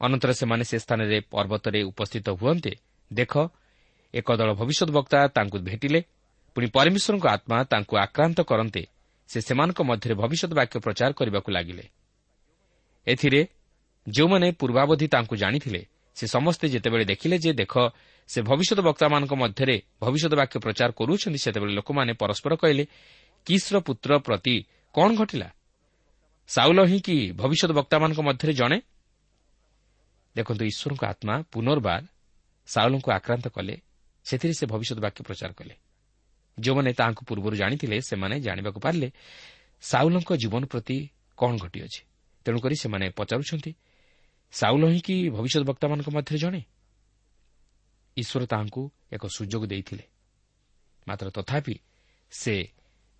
[0.00, 2.72] ଅନନ୍ତର ସେମାନେ ସେ ସ୍ଥାନରେ ପର୍ବତରେ ଉପସ୍ଥିତ ହୁଅନ୍ତେ
[3.10, 3.32] ଦେଖ
[4.14, 6.00] ଏକ ଦଳ ଭବିଷ୍ୟତ ବକ୍ତା ତାଙ୍କୁ ଭେଟିଲେ
[6.56, 8.82] ପୁଣି ପରମେଶ୍ୱରଙ୍କ ଆତ୍ମା ତାଙ୍କୁ ଆକ୍ରାନ୍ତ କରନ୍ତେ
[9.28, 11.84] ସେ ସେମାନଙ୍କ ମଧ୍ୟରେ ଭବିଷ୍ୟତ ବାକ୍ୟ ପ୍ରଚାର କରିବାକୁ ଲାଗିଲେ।
[13.06, 13.40] ଏଥିରେ
[14.06, 15.80] ଯେଉଁମାନେ ପୂର୍ବାବଧି ତାଙ୍କୁ ଜାଣିଥିଲେ
[16.16, 17.74] ସେ ସମସ୍ତେ ଯେତେବେଳେ ଦେଖିଲେ ଯେ ଦେଖ
[18.28, 22.84] ସେ ଭବିଷ୍ୟତ ବକ୍ତାମାନଙ୍କ ମଧ୍ୟରେ ଭବିଷ୍ୟତ ବାକ୍ୟ ପ୍ରଚାର କରୁଛନ୍ତି ସେତେବେଳେ ଲୋକମାନେ ପରସ୍କର କହିଲେ
[23.46, 24.56] କିସ୍ର ପୁତ୍ର ପ୍ରତି
[24.94, 25.48] କ'ଣ ଘଟିଲା?
[26.48, 28.78] ସାଉଲ ହିଁ କି ଭବିଷ୍ୟତ ବକ୍ତାମାନଙ୍କ ମଧ୍ୟରେ ଜଣେ?
[30.36, 32.02] ଦେଖନ୍ତୁ ଈଶ୍ୱରଙ୍କ ଆତ୍ମା ପୁନର୍ବାର
[32.66, 33.74] ସାଉଲଙ୍କୁ ଆକ୍ରାନ୍ତ କଲେ
[34.24, 35.74] ସେଥିରେ ସେ ଭବିଷ୍ୟତ ବାକ୍ୟ ପ୍ରଚାର କଲେ।
[36.60, 39.12] ଯେଉଁମାନେ ତାହାଙ୍କୁ ପୂର୍ବରୁ ଜାଣିଥିଲେ ସେମାନେ ଜାଣିବାକୁ ପାରିଲେ
[39.80, 42.02] ସାଉଲଙ୍କ ଜୀବନ ପ୍ରତି କ'ଣ ଘଟିଅଛି।
[42.44, 43.74] ତେଣୁକରି ସେମାନେ ପଚାରୁଛନ୍ତି
[44.52, 46.64] ସାଉଲ ହିଁ କି ଭବିଷ୍ୟତ ବକ୍ତାମାନଙ୍କ ମଧ୍ୟରେ ଜଣେ?
[48.16, 50.02] ଈଶ୍ୱର ତାହାଙ୍କୁ ଏକ ସୁଯୋଗ ଦେଇଥିଲେ।
[51.08, 51.78] ମାତ୍ର ତଥାପି
[52.30, 52.68] ସେ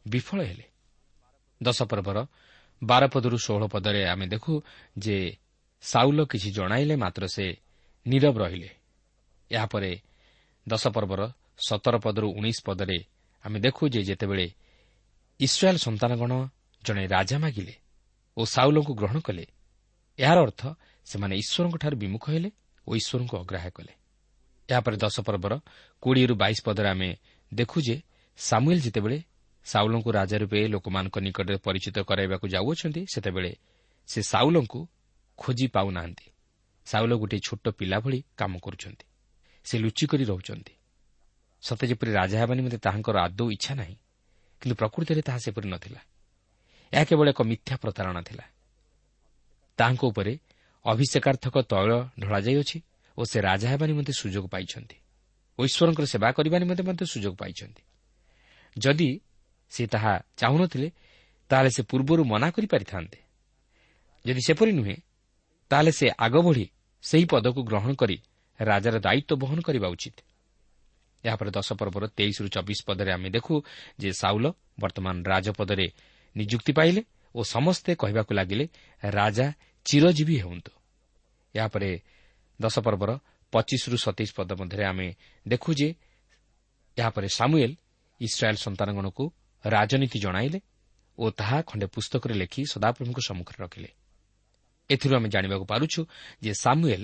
[0.08, 0.64] ବିଫଳ ହେଲେ।
[1.62, 2.26] ଦଶ ପର୍ବର
[2.82, 4.62] ବାର ପଦରୁ ଷୋହଳ ପଦରେ ଆମେ ଦେଖୁ
[4.98, 5.36] ଯେ
[5.82, 7.56] ସାଉଲ କିଛି ଜଣାଇଲେ ମାତ୍ର ସେ
[8.06, 8.70] ନିରବ ରହିଲେ।
[9.50, 10.00] ଏହାପରେ
[10.68, 11.32] ଦଶ ପର୍ବର
[11.68, 12.98] ସତର ପଦରୁ ଉଣେଇଶ ପଦରେ
[13.46, 14.46] ଆମେ ଦେଖୁ ଯେ ଯେତେବେଳେ
[15.40, 16.32] ଇସ୍ରାଏଲ୍ ସନ୍ତାନଗଣ
[16.82, 17.74] ଜଣେ ରାଜା ମାଗିଲେ
[18.36, 19.44] ଓ ସାଉଲଙ୍କୁ ଗ୍ରହଣ କଲେ
[20.18, 20.62] ଏହାର ଅର୍ଥ
[21.06, 22.50] ସେମାନେ ଈଶ୍ୱରଙ୍କଠାରୁ ବିମୁଖ ହେଲେ
[22.86, 23.92] ଓ ଈଶ୍ୱରଙ୍କୁ ଅଗ୍ରାହ୍ୟ କଲେ।
[24.68, 25.52] ଏହାପରେ ଦଶ ପର୍ବର
[26.02, 27.16] କୋଡ଼ିଏରୁ ବାଇଶ ପଦରେ ଆମେ
[27.54, 27.96] ଦେଖୁ ଯେ
[28.38, 29.18] ସାମୁଏଲ୍ ଯେତେବେଳେ
[29.66, 33.52] ସାଉଲଙ୍କୁ ରାଜା ରୂପେ ଲୋକମାନଙ୍କ ନିକଟରେ ପରିଚିତ କରାଇବାକୁ ଯାଉଅଛନ୍ତି ସେତେବେଳେ
[34.08, 34.80] ସେ ସାଉଲଙ୍କୁ
[35.38, 36.26] ଖୋଜି ପାଉନାହାନ୍ତି।
[36.86, 39.06] ସାଉଲ ଗୋଟିଏ ଛୋଟ ପିଲା ଭଳି କାମ କରୁଛନ୍ତି।
[39.64, 40.75] ସେ ଲୁଚି କରି ରହୁଛନ୍ତି।
[41.66, 43.96] ସତେ ଯେପରି ରାଜା ହେବା ନିମନ୍ତେ ତାହାଙ୍କର ଆଦୌ ଇଚ୍ଛା ନାହିଁ।
[44.62, 46.00] କିନ୍ତୁ ପ୍ରକୃତିରେ ତାହା ସେପରି ନଥିଲା।
[46.92, 48.44] ଏହା କେବଳ ଏକ ମିଥ୍ୟା ପ୍ରତାରଣା ଥିଲା।
[49.78, 50.32] ତାହାଙ୍କ ଉପରେ
[50.84, 52.78] ଅଭିଷେକାର୍ଥକ ତୈଳ ଢଳାଯାଇଅଛି
[53.18, 54.96] ଓ ସେ ରାଜା ହେବା ନିମନ୍ତେ ସୁଯୋଗ ପାଇଛନ୍ତି।
[55.58, 57.82] ଓ ଈଶ୍ୱରଙ୍କର ସେବା କରିବା ନିମନ୍ତେ ମଧ୍ୟ ସୁଯୋଗ ପାଇଛନ୍ତି।
[58.76, 59.08] ଯଦି
[59.72, 60.88] ସେ ତାହା ଚାହୁଁନଥିଲେ
[61.50, 63.18] ତାହେଲେ ସେ ପୂର୍ବରୁ ମନା କରିପାରିଥାନ୍ତେ
[64.24, 64.96] ଯଦି ସେପରି ନୁହେଁ
[65.70, 66.66] ତାହେଲେ ସେ ଆଗ ବଢ଼ି
[67.04, 68.16] ସେହି ପଦକୁ ଗ୍ରହଣ କରି
[68.60, 70.16] ରାଜାର ଦାୟିତ୍ୱ ବହନ କରିବା ଉଚିତ।
[71.26, 73.54] ଏହାପରେ ଦଶ ପର୍ବର ତେଇଶରୁ ଚବିଶ ପଦରେ ଆମେ ଦେଖୁ
[73.98, 74.46] ଯେ ସାଉଲ
[74.80, 75.86] ବର୍ତ୍ତମାନ ରାଜପଦରେ
[76.36, 77.00] ନିଯୁକ୍ତି ପାଇଲେ
[77.34, 78.64] ଓ ସମସ୍ତେ କହିବାକୁ ଲାଗିଲେ
[79.02, 79.46] ରାଜା
[79.86, 80.72] ଚିରଜୀବୀ ହୁଅନ୍ତୁ
[81.54, 81.90] ଏହାପରେ
[82.60, 83.10] ଦଶ ପର୍ବର
[83.52, 85.08] ପଚିଶରୁ ସତେଇଶ ପଦ ମଧ୍ୟରେ ଆମେ
[85.48, 85.88] ଦେଖୁ ଯେ
[86.96, 87.72] ଏହାପରେ ସାମୁଏଲ
[88.20, 89.24] ଇସ୍ରାଏଲ୍ ସନ୍ତାନଗଣକୁ
[89.64, 90.58] ରାଜନୀତି ଜଣାଇଲେ
[91.18, 93.90] ଓ ତାହା ଖଣ୍ଡେ ପୁସ୍ତକରେ ଲେଖି ସଦାପ୍ରଭୁଙ୍କ ସମ୍ମୁଖରେ ରଖିଲେ।
[94.90, 96.00] ଏଥିରୁ ଆମେ ଜାଣିବାକୁ ପାରୁଛୁ
[96.42, 97.02] ଯେ ସାମୁଏଲ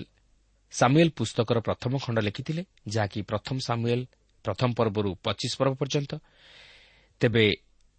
[0.73, 4.01] ସାମୁଏଲ ପୁସ୍ତକର ପ୍ରଥମ ଖଣ୍ଡ ଲେଖିଥିଲେ ଯାହାକି ପ୍ରଥମ ସାମୁଏଲ
[4.45, 6.13] ପ୍ରଥମ ପର୍ବରୁ ପଚିଶ ପର୍ବ ପର୍ଯ୍ୟନ୍ତ।
[7.21, 7.45] ତେବେ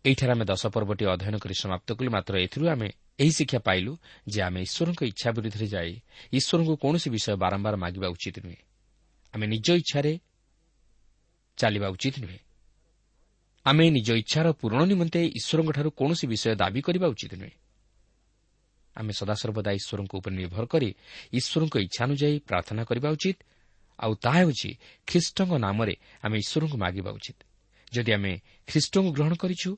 [0.05, 2.87] ଏହିଠାରେ ଆମେ ଦଶ ପର୍ବଟି ଅଧ୍ୟୟନ କରି ସମାପ୍ତ କଲୁ ମାତ୍ର ଏଥିରୁ ଆମେ
[3.19, 3.91] ଏହି ଶିକ୍ଷା ପାଇଲୁ
[4.27, 5.91] ଯେ ଆମେ ଈଶ୍ୱରଙ୍କ ଇଚ୍ଛା ବିରୁଦ୍ଧରେ ଯାଇ
[6.33, 8.59] ଈଶ୍ୱରଙ୍କୁ କୌଣସି ବିଷୟ ବାରମ୍ବାର ମାଗିବା ଉଚିତ ନୁହେଁ।
[9.33, 10.13] ଆମେ ନିଜ ଇଚ୍ଛାରେ
[11.57, 12.39] ଚାଲିବା ଉଚିତ ନୁହେଁ।
[13.65, 17.55] ଆମେ ନିଜ ଇଚ୍ଛାର ପୂରଣ ନିମନ୍ତେ ଈଶ୍ୱରଙ୍କଠାରୁ କୌଣସି ବିଷୟ ଦାବି କରିବା ଉଚିତ ନୁହେଁ।
[18.95, 20.89] ଆମେ ସଦାସର୍ବଦା ଈଶ୍ୱରଙ୍କ ଉପରେ ନିର୍ଭର କରି
[21.33, 23.37] ଈଶ୍ୱରଙ୍କ ଇଚ୍ଛା ଅନୁଯାୟୀ ପ୍ରାର୍ଥନା କରିବା ଉଚିତ।
[23.99, 24.69] ଆଉ ତାହା ହେଉଛି
[25.07, 27.39] ଖ୍ରୀଷ୍ଟଙ୍କ ନାମରେ ଆମେ ଈଶ୍ୱରଙ୍କୁ ମାଗିବା ଉଚିତ।
[27.93, 28.31] ଯଦି ଆମେ
[28.67, 29.69] ଖ୍ରୀଷ୍ଟଙ୍କୁ ଗ୍ରହଣ କରିଛୁ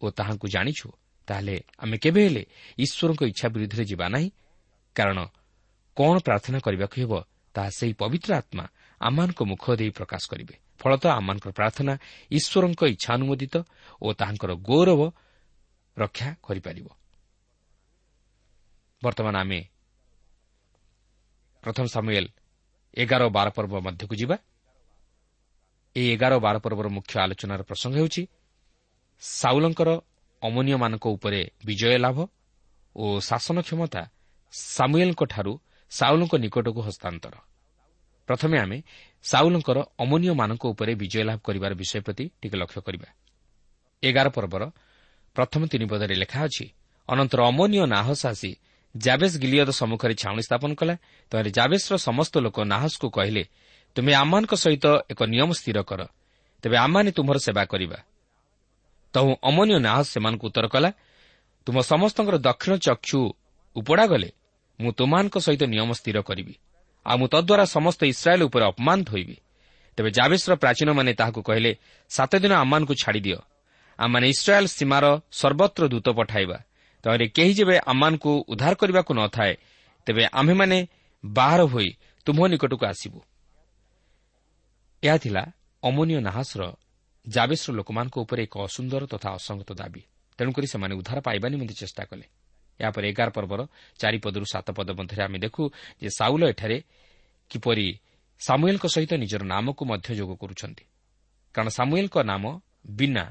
[0.00, 0.86] ଓ ତାହାଙ୍କୁ ଜାଣିଛୁ
[1.28, 2.42] ତାହେଲେ ଆମେ କେବେ ହେଲେ
[2.78, 4.28] ଈଶ୍ୱରଙ୍କ ଇଚ୍ଛା ବିରୁଦ୍ଧରେ ଯିବା ନାହିଁ।
[4.96, 5.18] କାରଣ
[5.96, 7.12] କ'ଣ ପ୍ରାର୍ଥନା କରିବାକୁ ହେବ
[7.54, 8.64] ତାହା ସେହି ପବିତ୍ର ଆତ୍ମା
[9.00, 11.94] ଆମମାନଙ୍କ ମୁଖ ଦେଇ ପ୍ରକାଶ କରିବେ। ଫଳତଃ ଆମମାନଙ୍କର ପ୍ରାର୍ଥନା
[12.30, 13.54] ଈଶ୍ୱରଙ୍କ ଇଚ୍ଛା ଅନୁମୋଦିତ
[14.02, 15.00] ଓ ତାହାଙ୍କର ଗୌରବ
[15.96, 16.86] ରକ୍ଷା କରିପାରିବ।
[19.02, 19.60] ବର୍ତ୍ତମାନ ଆମେ
[21.62, 22.26] ପ୍ରଥମ ସାମୁଏଲ
[22.96, 24.36] ଏଗାର ବାର ପର୍ବ ମଧ୍ୟକୁ ଯିବା
[25.96, 28.22] ଏହି ଏଗାର ବାର ପର୍ବର ମୁଖ୍ୟ ଆଲୋଚନାର ପ୍ରସଙ୍ଗ ହେଉଛି
[29.22, 29.90] ସାଉଲଙ୍କର
[30.42, 32.18] ଅମନୀୟମାନଙ୍କ ଉପରେ ବିଜୟ ଲାଭ
[32.96, 34.02] ଓ ଶାସନ କ୍ଷମତା
[34.52, 35.52] ସାମୁଏଲଙ୍କଠାରୁ
[35.92, 37.34] ସାଉଲଙ୍କ ନିକଟକୁ ହସ୍ତାନ୍ତର।
[38.28, 38.78] ପ୍ରଥମେ ଆମେ
[39.24, 43.08] ସାଉଲଙ୍କର ଅମନୀୟମାନଙ୍କ ଉପରେ ବିଜୟ ଲାଭ କରିବାର ବିଷୟ ପ୍ରତି ଟିକେ ଲକ୍ଷ୍ୟ କରିବା।
[44.02, 44.62] ଏଗାର ପର୍ବର
[45.36, 46.66] ପ୍ରଥମ ତିନି ପଦରେ ଲେଖା ଅଛି
[47.08, 48.50] ଅନନ୍ତର ଅମନୀୟ ନାହସ ଆସି
[49.04, 50.94] ଜାବେସ୍ ଗିଲିୟଦ ସମ୍ମୁଖରେ ଛାଉଣି ସ୍ଥାପନ କଲା।
[51.32, 53.42] ତହିଁରେ ଜାବେସ୍ର ସମସ୍ତ ଲୋକ ନାହସକୁ କହିଲେ
[53.96, 56.00] ତୁମେ ଆମମାନଙ୍କ ସହିତ ଏକ ନିୟମ ସ୍ଥିର କର।
[56.62, 57.98] ତେବେ ଆମମାନେ ତୁମର ସେବା କରିବା।
[59.14, 60.90] ତହୁ ଅମନୀୟ ନାହସ ସେମାନଙ୍କୁ ଉତ୍ତର କଲା
[61.66, 63.20] ତୁମ ସମସ୍ତଙ୍କର ଦକ୍ଷିଣ ଚକ୍ଷୁ
[63.76, 64.30] ଉପଡ଼ା ଗଲେ
[64.80, 66.54] ମୁଁ ତୁମମାନଙ୍କ ସହିତ ନିୟମ ସ୍ଥିର କରିବି
[67.06, 69.36] ଆଉ ମୁଁ ତଦ୍ୱାରା ସମସ୍ତ ଇସ୍ରାଏଲ୍ ଉପରେ ଅପମାନ ଧୋଇବି।
[69.96, 71.70] ତେବେ ଜାବେସ୍ର ପ୍ରାଚୀନମାନେ ତାହାକୁ କହିଲେ
[72.10, 73.38] ସାତଦିନ ଆମମାନଙ୍କୁ ଛାଡ଼ିଦିଅ।
[73.98, 76.58] ଆମମାନେ ଇସ୍ରାଏଲ୍ ସୀମାର ସର୍ବତ୍ର ଦୂତ ପଠାଇବା।
[77.02, 79.54] ତହିଁରେ କେହି ଯେବେ ଆମମାନଙ୍କୁ ଉଦ୍ଧାର କରିବାକୁ ନ ଥାଏ
[80.06, 80.78] ତେବେ ଆମ୍ଭେମାନେ
[81.24, 81.88] ବାହାର ହୋଇ
[82.26, 83.20] ତୁମ୍ଭ ନିକଟକୁ ଆସିବୁ।
[85.02, 85.42] ଏହା ଥିଲା
[85.82, 86.62] ଅମନୀୟ ନାହାସର
[87.26, 90.02] ଜାବେସ୍ର ଲୋକମାନଙ୍କ ଉପରେ ଏକ ଅସୁନ୍ଦର ତଥା ଅସଙ୍ଗତ ଦାବି।
[90.38, 92.26] ତେଣୁକରି ସେମାନେ ଉଦ୍ଧାର ପାଇବା ନିମନ୍ତେ ଚେଷ୍ଟା କଲେ।
[92.80, 93.60] ଏହାପରେ ଏଗାର ପର୍ବର
[93.98, 95.62] ଚାରିପଦରୁ ସାତ ପଦ ମଧ୍ୟରେ ଆମେ ଦେଖୁ
[96.02, 96.78] ଯେ ସାଉଲ ଏଠାରେ
[97.50, 97.86] କିପରି
[98.40, 100.84] ସାମୁଏଲ୍ଙ୍କ ସହିତ ନିଜର ନାମକୁ ମଧ୍ୟ ଯୋଗ କରୁଛନ୍ତି।
[101.54, 102.44] କାରଣ ସାମୁଏଲ୍ଙ୍କ ନାମ
[102.90, 103.24] ବିନା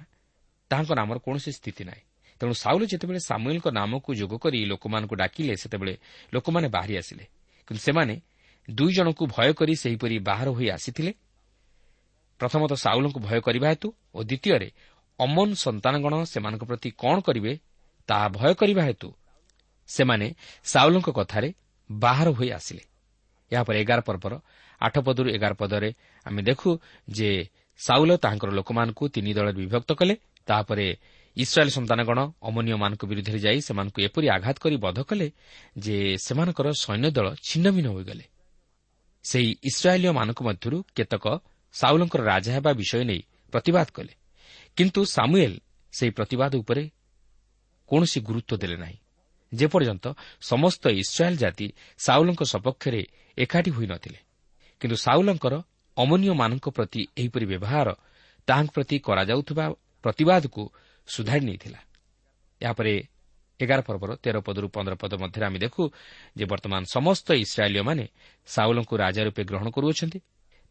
[0.69, 2.03] ତାହାଙ୍କ ନାମର କୌଣସି ସ୍ଥିତି ନାହିଁ।
[2.39, 5.93] ତେଣୁ ସାଉଲ ଯେତେବେଳେ ସାମୁଏଲ୍ଙ୍କ ନାମକୁ ଯୋଗ କରି ଲୋକମାନଙ୍କୁ ଡାକିଲେ ସେତେବେଳେ
[6.33, 7.23] ଲୋକମାନେ ବାହାରି ଆସିଲେ।
[7.67, 8.15] କିନ୍ତୁ ସେମାନେ
[8.67, 11.11] ଦୁଇ ଜଣଙ୍କୁ ଭୟ କରି ସେହିପରି ବାହାର ହୋଇ ଆସିଥିଲେ।
[12.39, 14.69] ପ୍ରଥମତଃ ସାଉଲଙ୍କୁ ଭୟ କରିବା ହେତୁ ଓ ଦ୍ୱିତୀୟରେ
[15.19, 17.51] ଅମନ ସନ୍ତାନଗଣ ସେମାନଙ୍କ ପ୍ରତି କ'ଣ କରିବେ
[18.09, 19.09] ତାହା ଭୟ କରିବା ହେତୁ
[19.89, 20.27] ସେମାନେ
[20.63, 21.49] ସାଉଲଙ୍କ କଥାରେ
[21.89, 22.83] ବାହାର ହୋଇ ଆସିଲେ।
[23.51, 24.33] ଏହାପରେ ଏଗାର ପର୍ବର
[24.81, 25.89] ଆଠ ପଦରୁ ଏଗାର ପଦରେ
[26.25, 26.69] ଆମେ ଦେଖୁ
[27.07, 27.29] ଯେ
[27.79, 30.15] ସାଉଲ ତାହାଙ୍କର ଲୋକମାନଙ୍କୁ ତିନି ଦଳରେ ବିଭକ୍ତ କଲେ।
[30.47, 30.87] ତାହାପରେ
[31.43, 32.19] ଇସ୍ରାଏଲ୍ ସନ୍ତାନଗଣ
[32.49, 35.27] ଅମନୀୟମାନଙ୍କ ବିରୁଦ୍ଧରେ ଯାଇ ସେମାନଙ୍କୁ ଏପରି ଆଘାତ କରି ବଧ କଲେ
[35.77, 38.25] ଯେ ସେମାନଙ୍କର ସୈନ୍ୟ ଦଳ ଛିନ୍ନଭିନ୍ନ ହୋଇଗଲେ।
[39.25, 41.25] ସେହି ଇସ୍ରାଏଲୀୟମାନଙ୍କ ମଧ୍ୟରୁ କେତେକ
[41.75, 43.21] ସାଉଲଙ୍କର ରାଜା ହେବା ବିଷୟ ନେଇ
[43.53, 44.13] ପ୍ରତିବାଦ କଲେ।
[44.77, 45.57] କିନ୍ତୁ ସାମୁଏଲ୍
[45.93, 46.83] ସେହି ପ୍ରତିବାଦ ଉପରେ
[47.89, 48.97] କୌଣସି ଗୁରୁତ୍ୱ ଦେଲେ ନାହିଁ।
[49.51, 50.05] ଯେପର୍ଯ୍ୟନ୍ତ
[50.41, 53.01] ସମସ୍ତ ଇସ୍ରାଏଲ୍ ଜାତି ସାଉଲଙ୍କ ସପକ୍ଷରେ
[53.37, 54.19] ଏକାଠି ହୋଇନଥିଲେ
[54.81, 55.53] କିନ୍ତୁ ସାଉଲଙ୍କର
[55.97, 57.87] ଅମନୀୟମାନଙ୍କ ପ୍ରତି ଏହିପରି ବ୍ୟବହାର
[58.47, 59.65] ତାହାଙ୍କ ପ୍ରତି କରାଯାଉଥିବା
[60.03, 60.63] ପ୍ରତିବାଦକୁ
[61.07, 61.79] ସୁଧାରି ନେଇଥିଲା
[62.61, 62.93] ଏହାପରେ
[63.59, 65.83] ଏଗାର ପର୍ବର ତେର ପଦରୁ ପନ୍ଦର ପଦ ମଧ୍ୟରେ ଆମେ ଦେଖୁ
[66.37, 68.05] ଯେ ବର୍ତ୍ତମାନ ସମସ୍ତ ଇସ୍ରାଏଲୀୟମାନେ
[68.47, 70.19] ସାଉଲଙ୍କୁ ରାଜା ରୂପେ ଗ୍ରହଣ କରୁଅଛନ୍ତି।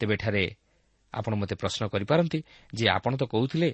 [0.00, 0.44] ତେବେ ଏଠାରେ
[1.14, 2.38] ଆପଣ ମୋତେ ପ୍ରଶ୍ନ କରିପାରନ୍ତି
[2.72, 3.68] ଯେ ଆପଣ ତ କହୁଥିଲେ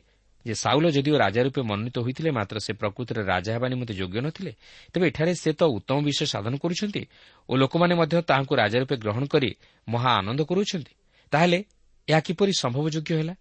[0.47, 4.53] ଯେ ସାଉଲ ଯଦିଓ ରାଜା ରୂପେ ମନୋନୀତ ହୋଇଥିଲେ ମାତ୍ର ସେ ପ୍ରକୃତିରେ ରାଜା ହେବା ନିମନ୍ତେ ଯୋଗ୍ୟ ନଥିଲେ
[4.93, 7.03] ତେବେ ଏଠାରେ ସେ ତ ଉତ୍ତମ ବିଷୟ ସାଧନ କରୁଛନ୍ତି
[7.49, 9.51] ଓ ଲୋକମାନେ ମଧ୍ୟ ତାହାଙ୍କୁ ରାଜା ରୂପେ ଗ୍ରହଣ କରି
[9.89, 10.93] ମହା ଆନନ୍ଦ କରୁଛନ୍ତି
[11.33, 11.59] ତାହେଲେ
[12.09, 13.35] ଏହା କିପରି ସମ୍ଭବଯୋଗ୍ୟ ହେଲା?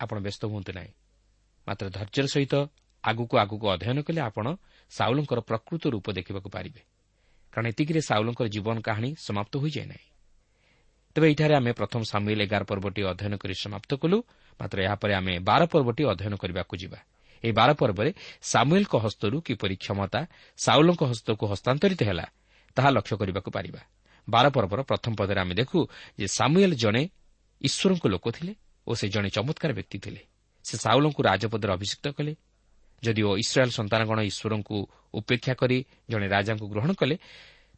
[0.00, 0.92] ଆପଣ ବ୍ୟସ୍ତ ହୁଅନ୍ତୁ ନାହିଁ।
[1.68, 2.54] ମାତ୍ର ଧୈର୍ଯ୍ୟର ସହିତ
[3.04, 4.46] ଆଗକୁ ଆଗକୁ ଅଧ୍ୟୟନ କଲେ ଆପଣ
[4.92, 6.80] ସାଉଲଙ୍କର ପ୍ରକୃତ ରୂପ ଦେଖିବାକୁ ପାରିବେ।
[7.52, 10.08] କାରଣ ଏତିକିରେ ସାଉଲଙ୍କର ଜୀବନ କାହାଣୀ ସମାପ୍ତ ହୋଇଯାଏ ନାହିଁ।
[11.14, 14.18] ତେବେ ଏଠାରେ ଆମେ ପ୍ରଥମ ସାମିଲ ଏଗାର ପର୍ବଟି ଅଧ୍ୟୟନ କରି ସମାପ୍ତ କଲୁ
[14.60, 16.98] ମାତ୍ର ଏହାପରେ ଆମେ ବାର ପର୍ବଟି ଅଧ୍ୟୟନ କରିବାକୁ ଯିବା।
[17.44, 18.10] ଏହି ବାର ପର୍ବରେ
[18.42, 20.20] ସାମୁଏଲ୍ଙ୍କ ହସ୍ତରୁ କିପରି କ୍ଷମତା
[20.58, 22.26] ସାଉଲଙ୍କ ହସ୍ତକୁ ହସ୍ତାନ୍ତରିତ ହେଲା
[22.76, 23.80] ତାହା ଲକ୍ଷ୍ୟ କରିବାକୁ ପାରିବା।
[24.28, 25.78] ବାର ପର୍ବର ପ୍ରଥମ ପଦରେ ଆମେ ଦେଖୁ
[26.18, 27.02] ଯେ ସାମୁଏଲ୍ ଜଣେ
[27.60, 28.52] ଈଶ୍ୱରଙ୍କ ଲୋକ ଥିଲେ
[28.86, 30.22] ଓ ସେ ଜଣେ ଚମତ୍କାର ବ୍ୟକ୍ତି ଥିଲେ।
[30.68, 32.32] ସେ ସାଉଲଙ୍କୁ ରାଜପଦରେ ଅଭିଷିକ୍ତ କଲେ।
[33.02, 34.76] ଯଦିଓ ଇସ୍ରାଏଲ୍ ସନ୍ତାନଗଣ ଈଶ୍ୱରଙ୍କୁ
[35.14, 35.78] ଉପେକ୍ଷା କରି
[36.10, 37.16] ଜଣେ ରାଜାଙ୍କୁ ଗ୍ରହଣ କଲେ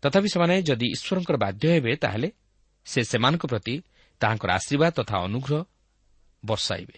[0.03, 2.29] ତଥାପି ସେମାନେ ଯଦି ଈଶ୍ୱରଙ୍କର ବାଧ୍ୟ ହେବେ ତାହେଲେ
[2.87, 3.75] ସେ ସେମାନଙ୍କ ପ୍ରତି
[4.21, 5.61] ତାହାଙ୍କର ଆଶୀର୍ବାଦ ତଥା ଅନୁଗ୍ରହ
[6.43, 6.97] ବର୍ଷାଇବେ।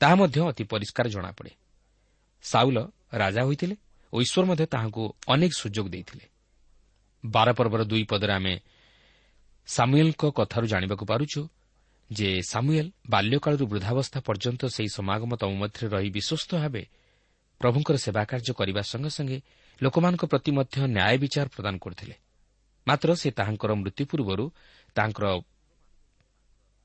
[0.00, 1.52] ତାହା ମଧ୍ୟ ଅତି ପରିଷ୍କାର ଜଣାପଡ଼େ।
[2.44, 2.78] ସାଉଲ
[3.12, 3.76] ରାଜା ହୋଇଥିଲେ
[4.12, 6.24] ଓ ଈଶ୍ୱର ମଧ୍ୟ ତାହାଙ୍କୁ ଅନେକ ସୁଯୋଗ ଦେଇଥିଲେ।
[7.24, 8.54] ବାର ପର୍ବର ଦୁଇ ପଦରେ ଆମେ
[9.68, 11.40] ସାମୁଏଲ୍ଙ୍କ କଥାରୁ ଜାଣିବାକୁ ପାରୁଛୁ
[12.10, 16.82] ଯେ ସାମୁଏଲ୍ ବାଲ୍ୟକାଳରୁ ବୃଦ୍ଧାବସ୍ଥା ପର୍ଯ୍ୟନ୍ତ ସେହି ସମାଗମ ତମ ମଧ୍ୟରେ ରହି ବିଶ୍ୱସ୍ତ ଭାବେ
[17.60, 19.38] ପ୍ରଭୁଙ୍କର ସେବା କାର୍ଯ୍ୟ କରିବା ସଙ୍ଗେ ସଙ୍ଗେ
[19.80, 22.14] ଲୋକମାନଙ୍କ ପ୍ରତି ମଧ୍ୟ ନ୍ୟାୟ ବିଚାର ପ୍ରଦାନ କରୁଥିଲେ।
[22.86, 24.44] ମାତ୍ର ସେ ତାହାଙ୍କର ମୃତ୍ୟୁ ପୂର୍ବରୁ
[24.96, 25.26] ତାଙ୍କର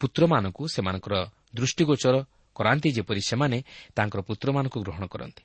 [0.02, 1.16] ପୁତ୍ରମାନଙ୍କୁ ସେମାନଙ୍କର
[1.56, 2.16] ଦୃଷ୍ଟିଗୋଚର
[2.56, 3.58] କରାନ୍ତି ଯେପରି ସେମାନେ
[3.96, 5.44] ତାଙ୍କର ପୁତ୍ରମାନଙ୍କୁ ଗ୍ରହଣ କରନ୍ତି।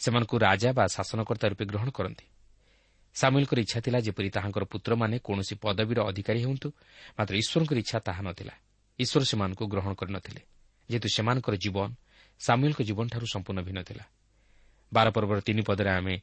[0.00, 2.26] ସେମାନଙ୍କୁ ରାଜା ବା ଶାସନକର୍ତ୍ତା ରୂପେ ଗ୍ରହଣ କରନ୍ତି।
[3.14, 6.68] ସାମିଲଙ୍କର ଇଚ୍ଛା ଥିଲା ଯେପରି ତାହାଙ୍କର ପୁତ୍ରମାନେ କୌଣସି ପଦବୀର ଅଧିକାରୀ ହୁଅନ୍ତୁ
[7.16, 8.54] ମାତ୍ର ଈଶ୍ୱରଙ୍କର ଇଚ୍ଛା ତାହା ନ ଥିଲା
[8.98, 10.40] ଈଶ୍ୱର ସେମାନଙ୍କୁ ଗ୍ରହଣ କରିନଥିଲେ।
[10.90, 11.88] ଯେହେତୁ ସେମାନଙ୍କର ଜୀବନ
[12.40, 14.04] ସାମୁଏଲ୍ଙ୍କ ଜୀବନଠାରୁ ସମ୍ପୂର୍ଣ୍ଣ ଭିନ୍ନ ଥିଲା।
[14.92, 16.20] ବାର ପର୍ବର ତିନି ପଦରେ ଆମେ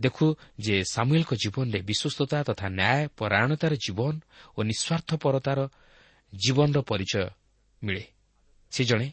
[0.00, 0.26] ଦେଖୁ
[0.60, 4.14] ଯେ ସାମୁଏଲ୍ଙ୍କ ଜୀବନରେ ବିଶ୍ୱସ୍ତତା ତଥା ନ୍ୟାୟ ପରାୟଣତାର ଜୀବନ
[4.56, 5.58] ଓ ନିଃସ୍ୱାର୍ଥପରତାର
[6.34, 7.26] ଜୀବନର ପରିଚୟ
[7.82, 8.04] ମିଳେ।
[8.70, 9.08] ସେ ଜଣେ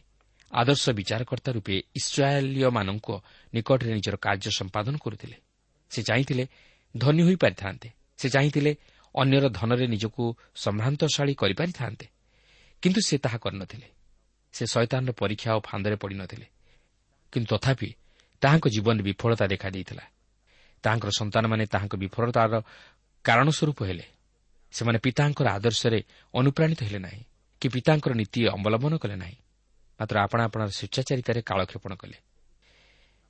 [0.52, 3.08] ଆଦର୍ଶ ବିଚାରକର୍ତ୍ତା ରୂପେ ଇସ୍ରାଏଲୀୟମାନଙ୍କ
[3.54, 5.36] ନିକଟରେ ନିଜର କାର୍ଯ୍ୟ ସମ୍ପାଦନ କରୁଥିଲେ।
[5.90, 6.44] ସେ ଚାହିଁଥିଲେ
[6.96, 8.72] ଧନୀ ହୋଇପାରିଥାନ୍ତେ। ସେ ଚାହିଁଥିଲେ
[9.14, 12.06] ଅନ୍ୟର ଧନରେ ନିଜକୁ ସମ୍ଭ୍ରାନ୍ତଶାଳୀ କରିପାରିଥାନ୍ତେ।
[12.82, 13.88] କିନ୍ତୁ ସେ ତାହା କରିନଥିଲେ
[14.54, 16.46] ସେ ଶୈତାନର ପରୀକ୍ଷା ଓ ଫାନ୍ଦରେ ପଡ଼ିନଥିଲେ
[17.32, 17.90] କିନ୍ତୁ ତଥାପି
[18.42, 20.04] ତାହାଙ୍କ ଜୀବନରେ ବିଫଳତା ଦେଖାଦେଇଥିଲା
[20.84, 22.52] ତାହାଙ୍କର ସନ୍ତାନମାନେ ତାହାଙ୍କ ବିଫଳତାର
[23.24, 24.06] କାରଣ ସ୍ୱରୂପ ହେଲେ
[24.72, 25.98] ସେମାନେ ପିତାଙ୍କର ଆଦର୍ଶରେ
[26.34, 27.22] ଅନୁପ୍ରାଣିତ ହେଲେ ନାହିଁ
[27.62, 29.36] କି ପିତାଙ୍କର ନୀତି ଅବଲମ୍ବନ କଲେ ନାହିଁ।
[30.00, 32.16] ମାତ୍ର ଆପଣା ଆପଣାର ସ୍ୱେଚ୍ଛାଚାରିତାରେ କାଳକ୍ଷେପଣ କଲେ।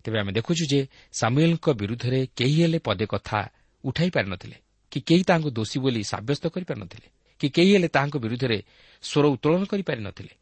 [0.04, 0.80] ତେବେ ଆମେ ଦେଖୁଛୁ ଯେ
[1.12, 3.38] ସାମୁଏଲ୍ଙ୍କ ବିରୁଦ୍ଧରେ କେହି ହେଲେ ପଦେ କଥା
[3.84, 4.56] ଉଠାଇ ପାରିନଥିଲେ
[4.92, 7.08] କି କେହି ତାହାଙ୍କୁ ଦୋଷୀ ବୋଲି ସାବ୍ୟସ୍ତ କରିପାରିନଥିଲେ
[7.40, 8.58] କି କେହି ହେଲେ ତାହାଙ୍କ ବିରୁଦ୍ଧରେ
[9.02, 10.34] ସ୍ୱର ଉତ୍ତୋଳନ କରିପାରିନଥିଲେ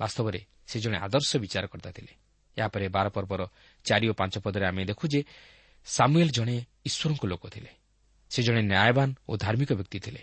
[0.00, 2.12] ବାସ୍ତବରେ ସେ ଜଣେ ଆଦର୍ଶ ବିଚାରକର୍ତ୍ତା ଥିଲେ।
[2.56, 3.46] ଏହାପରେ ବାର ପର୍ବର
[3.84, 5.24] ଚାରି ଓ ପାଞ୍ଚ ପଦରେ ଆମେ ଦେଖୁ ଯେ
[5.86, 7.70] ସାମୁଏଲ୍ ଜଣେ ଈଶ୍ୱରଙ୍କ ଲୋକ ଥିଲେ।
[8.30, 10.22] ସେ ଜଣେ ନ୍ୟାୟବାନ ଓ ଧାର୍ମିକ ବ୍ୟକ୍ତି ଥିଲେ।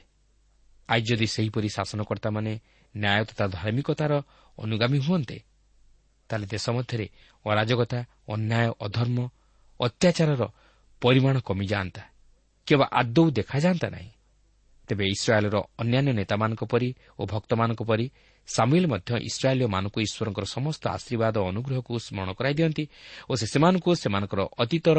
[0.89, 2.59] ଆଜି ଯଦି ସେହିପରି ଶାସନକର୍ତ୍ତାମାନେ
[2.97, 4.21] ନ୍ୟାୟ ତଥା ଧାର୍ମିକତାର
[4.59, 5.37] ଅନୁଗାମୀ ହୁଅନ୍ତେ
[6.29, 7.09] ତାହେଲେ ଦେଶ ମଧ୍ୟରେ
[7.45, 9.29] ଅରାଜକତା ଅନ୍ୟାୟ ଅଧର୍ମ
[9.79, 10.43] ଅତ୍ୟାଚାରର
[11.01, 12.03] ପରିମାଣ କମିଯାଆନ୍ତା।
[12.67, 14.09] କିମ୍ବା ଆଦୌ ଦେଖାଯାଆନ୍ତା ନାହିଁ।
[14.93, 18.05] ତେବେ ଇସ୍ରାଏଲ୍ର ଅନ୍ୟାନ୍ୟ ନେତାମାନଙ୍କ ପରି ଓ ଭକ୍ତମାନଙ୍କ ପରି
[18.47, 22.83] ସାମିଲ ମଧ୍ୟ ଇସ୍ରାଏଲୀୟମାନଙ୍କୁ ଈଶ୍ୱରଙ୍କର ସମସ୍ତ ଆଶୀର୍ବାଦ ଓ ଅନୁଗ୍ରହକୁ ସ୍ମରଣ କରାଇ ଦିଅନ୍ତି
[23.29, 24.97] ଓ ସେ ସେମାନଙ୍କୁ ସେମାନଙ୍କର ଅତୀତର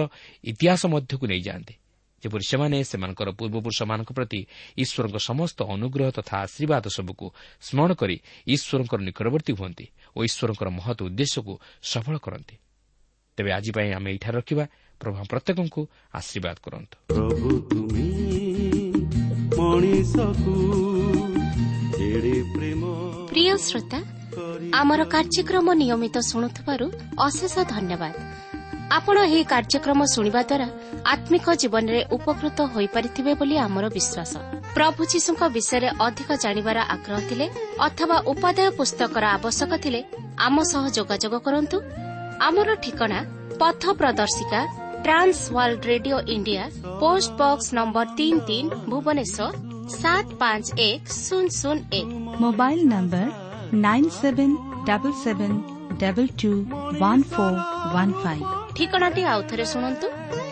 [0.50, 1.74] ଇତିହାସ ମଧ୍ୟକୁ ନେଇଯାଆନ୍ତି।
[2.22, 4.40] ଯେପରି ସେମାନେ ସେମାନଙ୍କର ପୂର୍ବପୁରୁଷମାନଙ୍କ ପ୍ରତି
[4.82, 7.26] ଈଶ୍ୱରଙ୍କ ସମସ୍ତ ଅନୁଗ୍ରହ ତଥା ଆଶୀର୍ବାଦ ସବୁକୁ
[7.66, 8.16] ସ୍ମରଣ କରି
[8.54, 11.52] ଈଶ୍ୱରଙ୍କର ନିକଟବର୍ତ୍ତୀ ହୁଅନ୍ତି ଓ ଈଶ୍ୱରଙ୍କର ମହତ୍ ଉଦ୍ଦେଶ୍ୟକୁ
[11.90, 12.54] ସଫଳ କରନ୍ତି।
[13.38, 14.64] ତେବେ ଆଜି ପାଇଁ ଆମେ ଏଠାରେ ରଖିବା।
[15.00, 15.82] ପ୍ରଭୁ ପ୍ରତ୍ୟେକଙ୍କୁ
[16.18, 18.23] ଆଶୀର୍ବାଦ କରନ୍ତୁ।
[23.30, 23.98] ପ୍ରିୟ ଶ୍ରୋତା
[24.80, 26.86] ଆମର କାର୍ଯ୍ୟକ୍ରମ ନିୟମିତ ଶୁଣୁଥିବାରୁ
[27.26, 28.12] ଅଶେଷ ଧନ୍ୟବାଦ।
[28.96, 30.66] ଆପଣ ଏହି କାର୍ଯ୍ୟକ୍ରମ ଶୁଣିବା ଦ୍ୱାରା
[31.12, 34.32] ଆତ୍ମିକ ଜୀବନରେ ଉପକୃତ ହୋଇପାରିଥିବେ ବୋଲି ଆମର ବିଶ୍ୱାସ।
[34.76, 37.46] ପ୍ରଭୁ ଯୀଶୁଙ୍କ ବିଷୟରେ ଅଧିକ ଜାଣିବାର ଆଗ୍ରହ ଥିଲେ
[37.86, 40.00] ଅଥବା ଉପାଦେୟ ପୁସ୍ତକର ଆବଶ୍ୟକ ଥିଲେ
[40.46, 41.76] ଆମ ସହ ଯୋଗାଯୋଗ କରନ୍ତୁ।
[42.48, 43.18] ଆମର ଠିକଣା
[43.60, 44.60] ପଥ ପ୍ରଦର୍ଶିକା
[45.04, 46.62] Trans World Radio India
[47.00, 49.52] post box number ତିନି ତିନି ଭୁବନେଶ୍ୱର
[49.94, 52.08] ସାତ ପାଞ୍ଚ ଏକ ଶୂନ ଶୂନ ଏକ
[52.44, 53.26] mobile number
[53.84, 54.54] nine seven
[54.88, 55.56] double seven
[56.02, 56.52] double two
[57.02, 57.58] one four
[57.94, 60.06] one five ଠିକଣାଟି ଆଉଥରେ ଶୁଣନ୍ତୁ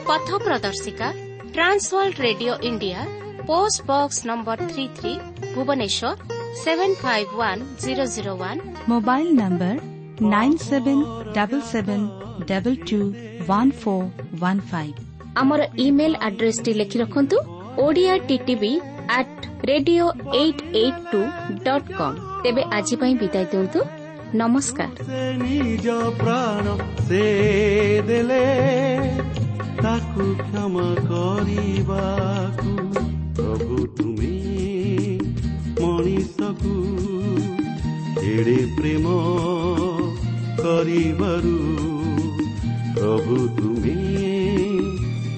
[0.08, 1.08] ପଥ ପ୍ରଦର୍ଶିକା
[1.54, 3.00] Trans World Radio India
[3.48, 5.12] post box number three three
[5.54, 6.10] Bhubaneswar
[6.60, 11.03] seven five one zero zero one mobile number nine seven
[11.35, 12.05] double seven
[12.48, 12.98] double two
[13.48, 14.07] one four
[14.40, 14.94] one five
[15.37, 17.37] ଆମର email ଆଡ୍ରେସଟି ଲେଖି ରଖନ୍ତୁ
[17.79, 18.72] Odia TTV
[19.09, 21.20] at radio eight eight two
[21.64, 23.81] dot com ତେବେ ଆଜି ପାଇଁ ବିଦାୟ ଦିଅନ୍ତୁ।
[24.35, 25.87] ନମସ୍କାର। ସେ ନିଜ
[26.18, 26.66] ପ୍ରାଣ
[27.09, 27.25] ସେ
[28.07, 28.44] ଦେଲେ
[29.83, 32.70] ତାକୁ କ୍ଷମା କରିବାକୁ।
[33.37, 34.35] ପ୍ରଭୁ ତୁମେ
[35.81, 36.75] ମଣିଷକୁ
[38.25, 39.07] ଏଡ଼େ ପ୍ରେମ
[40.62, 41.55] କରିବାରୁ
[42.94, 43.94] ପ୍ରଭୁ ତୁମେ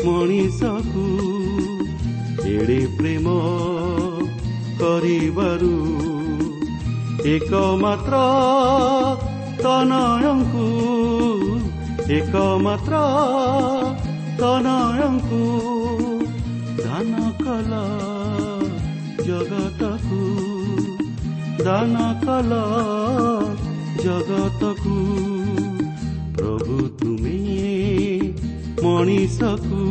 [0.05, 1.05] ମଣିଷକୁ
[2.55, 3.37] ଏଡ଼େ ପ୍ରେମ
[4.81, 5.73] କରିବାରୁ
[7.33, 8.21] ଏକମାତ୍ର
[9.63, 10.67] ତନୟଙ୍କୁ
[12.17, 13.01] ଏକମାତ୍ର
[14.41, 15.43] ତନୟଙ୍କୁ
[16.83, 17.81] ଦାନ କଲ
[19.27, 20.23] ଜଗତକୁ
[21.65, 22.63] ଦାନ କଲ
[24.04, 24.96] ଜଗତକୁ
[26.34, 27.38] ପ୍ରଭୁ ତୁମେ
[28.84, 29.82] ମଣିଷକୁ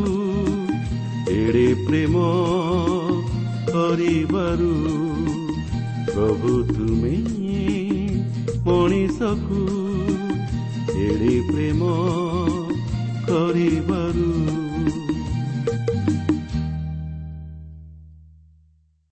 [1.32, 2.22] ଏଡ଼େ ପ୍ରେମ
[3.68, 4.70] କରିବାରୁ
[6.08, 7.16] ପ୍ରଭୁ ତୁମେ
[8.66, 9.60] ମଣିଷକୁ
[11.00, 11.92] ଏଡ଼େ ପ୍ରେମ
[13.28, 14.61] କରିବାରୁ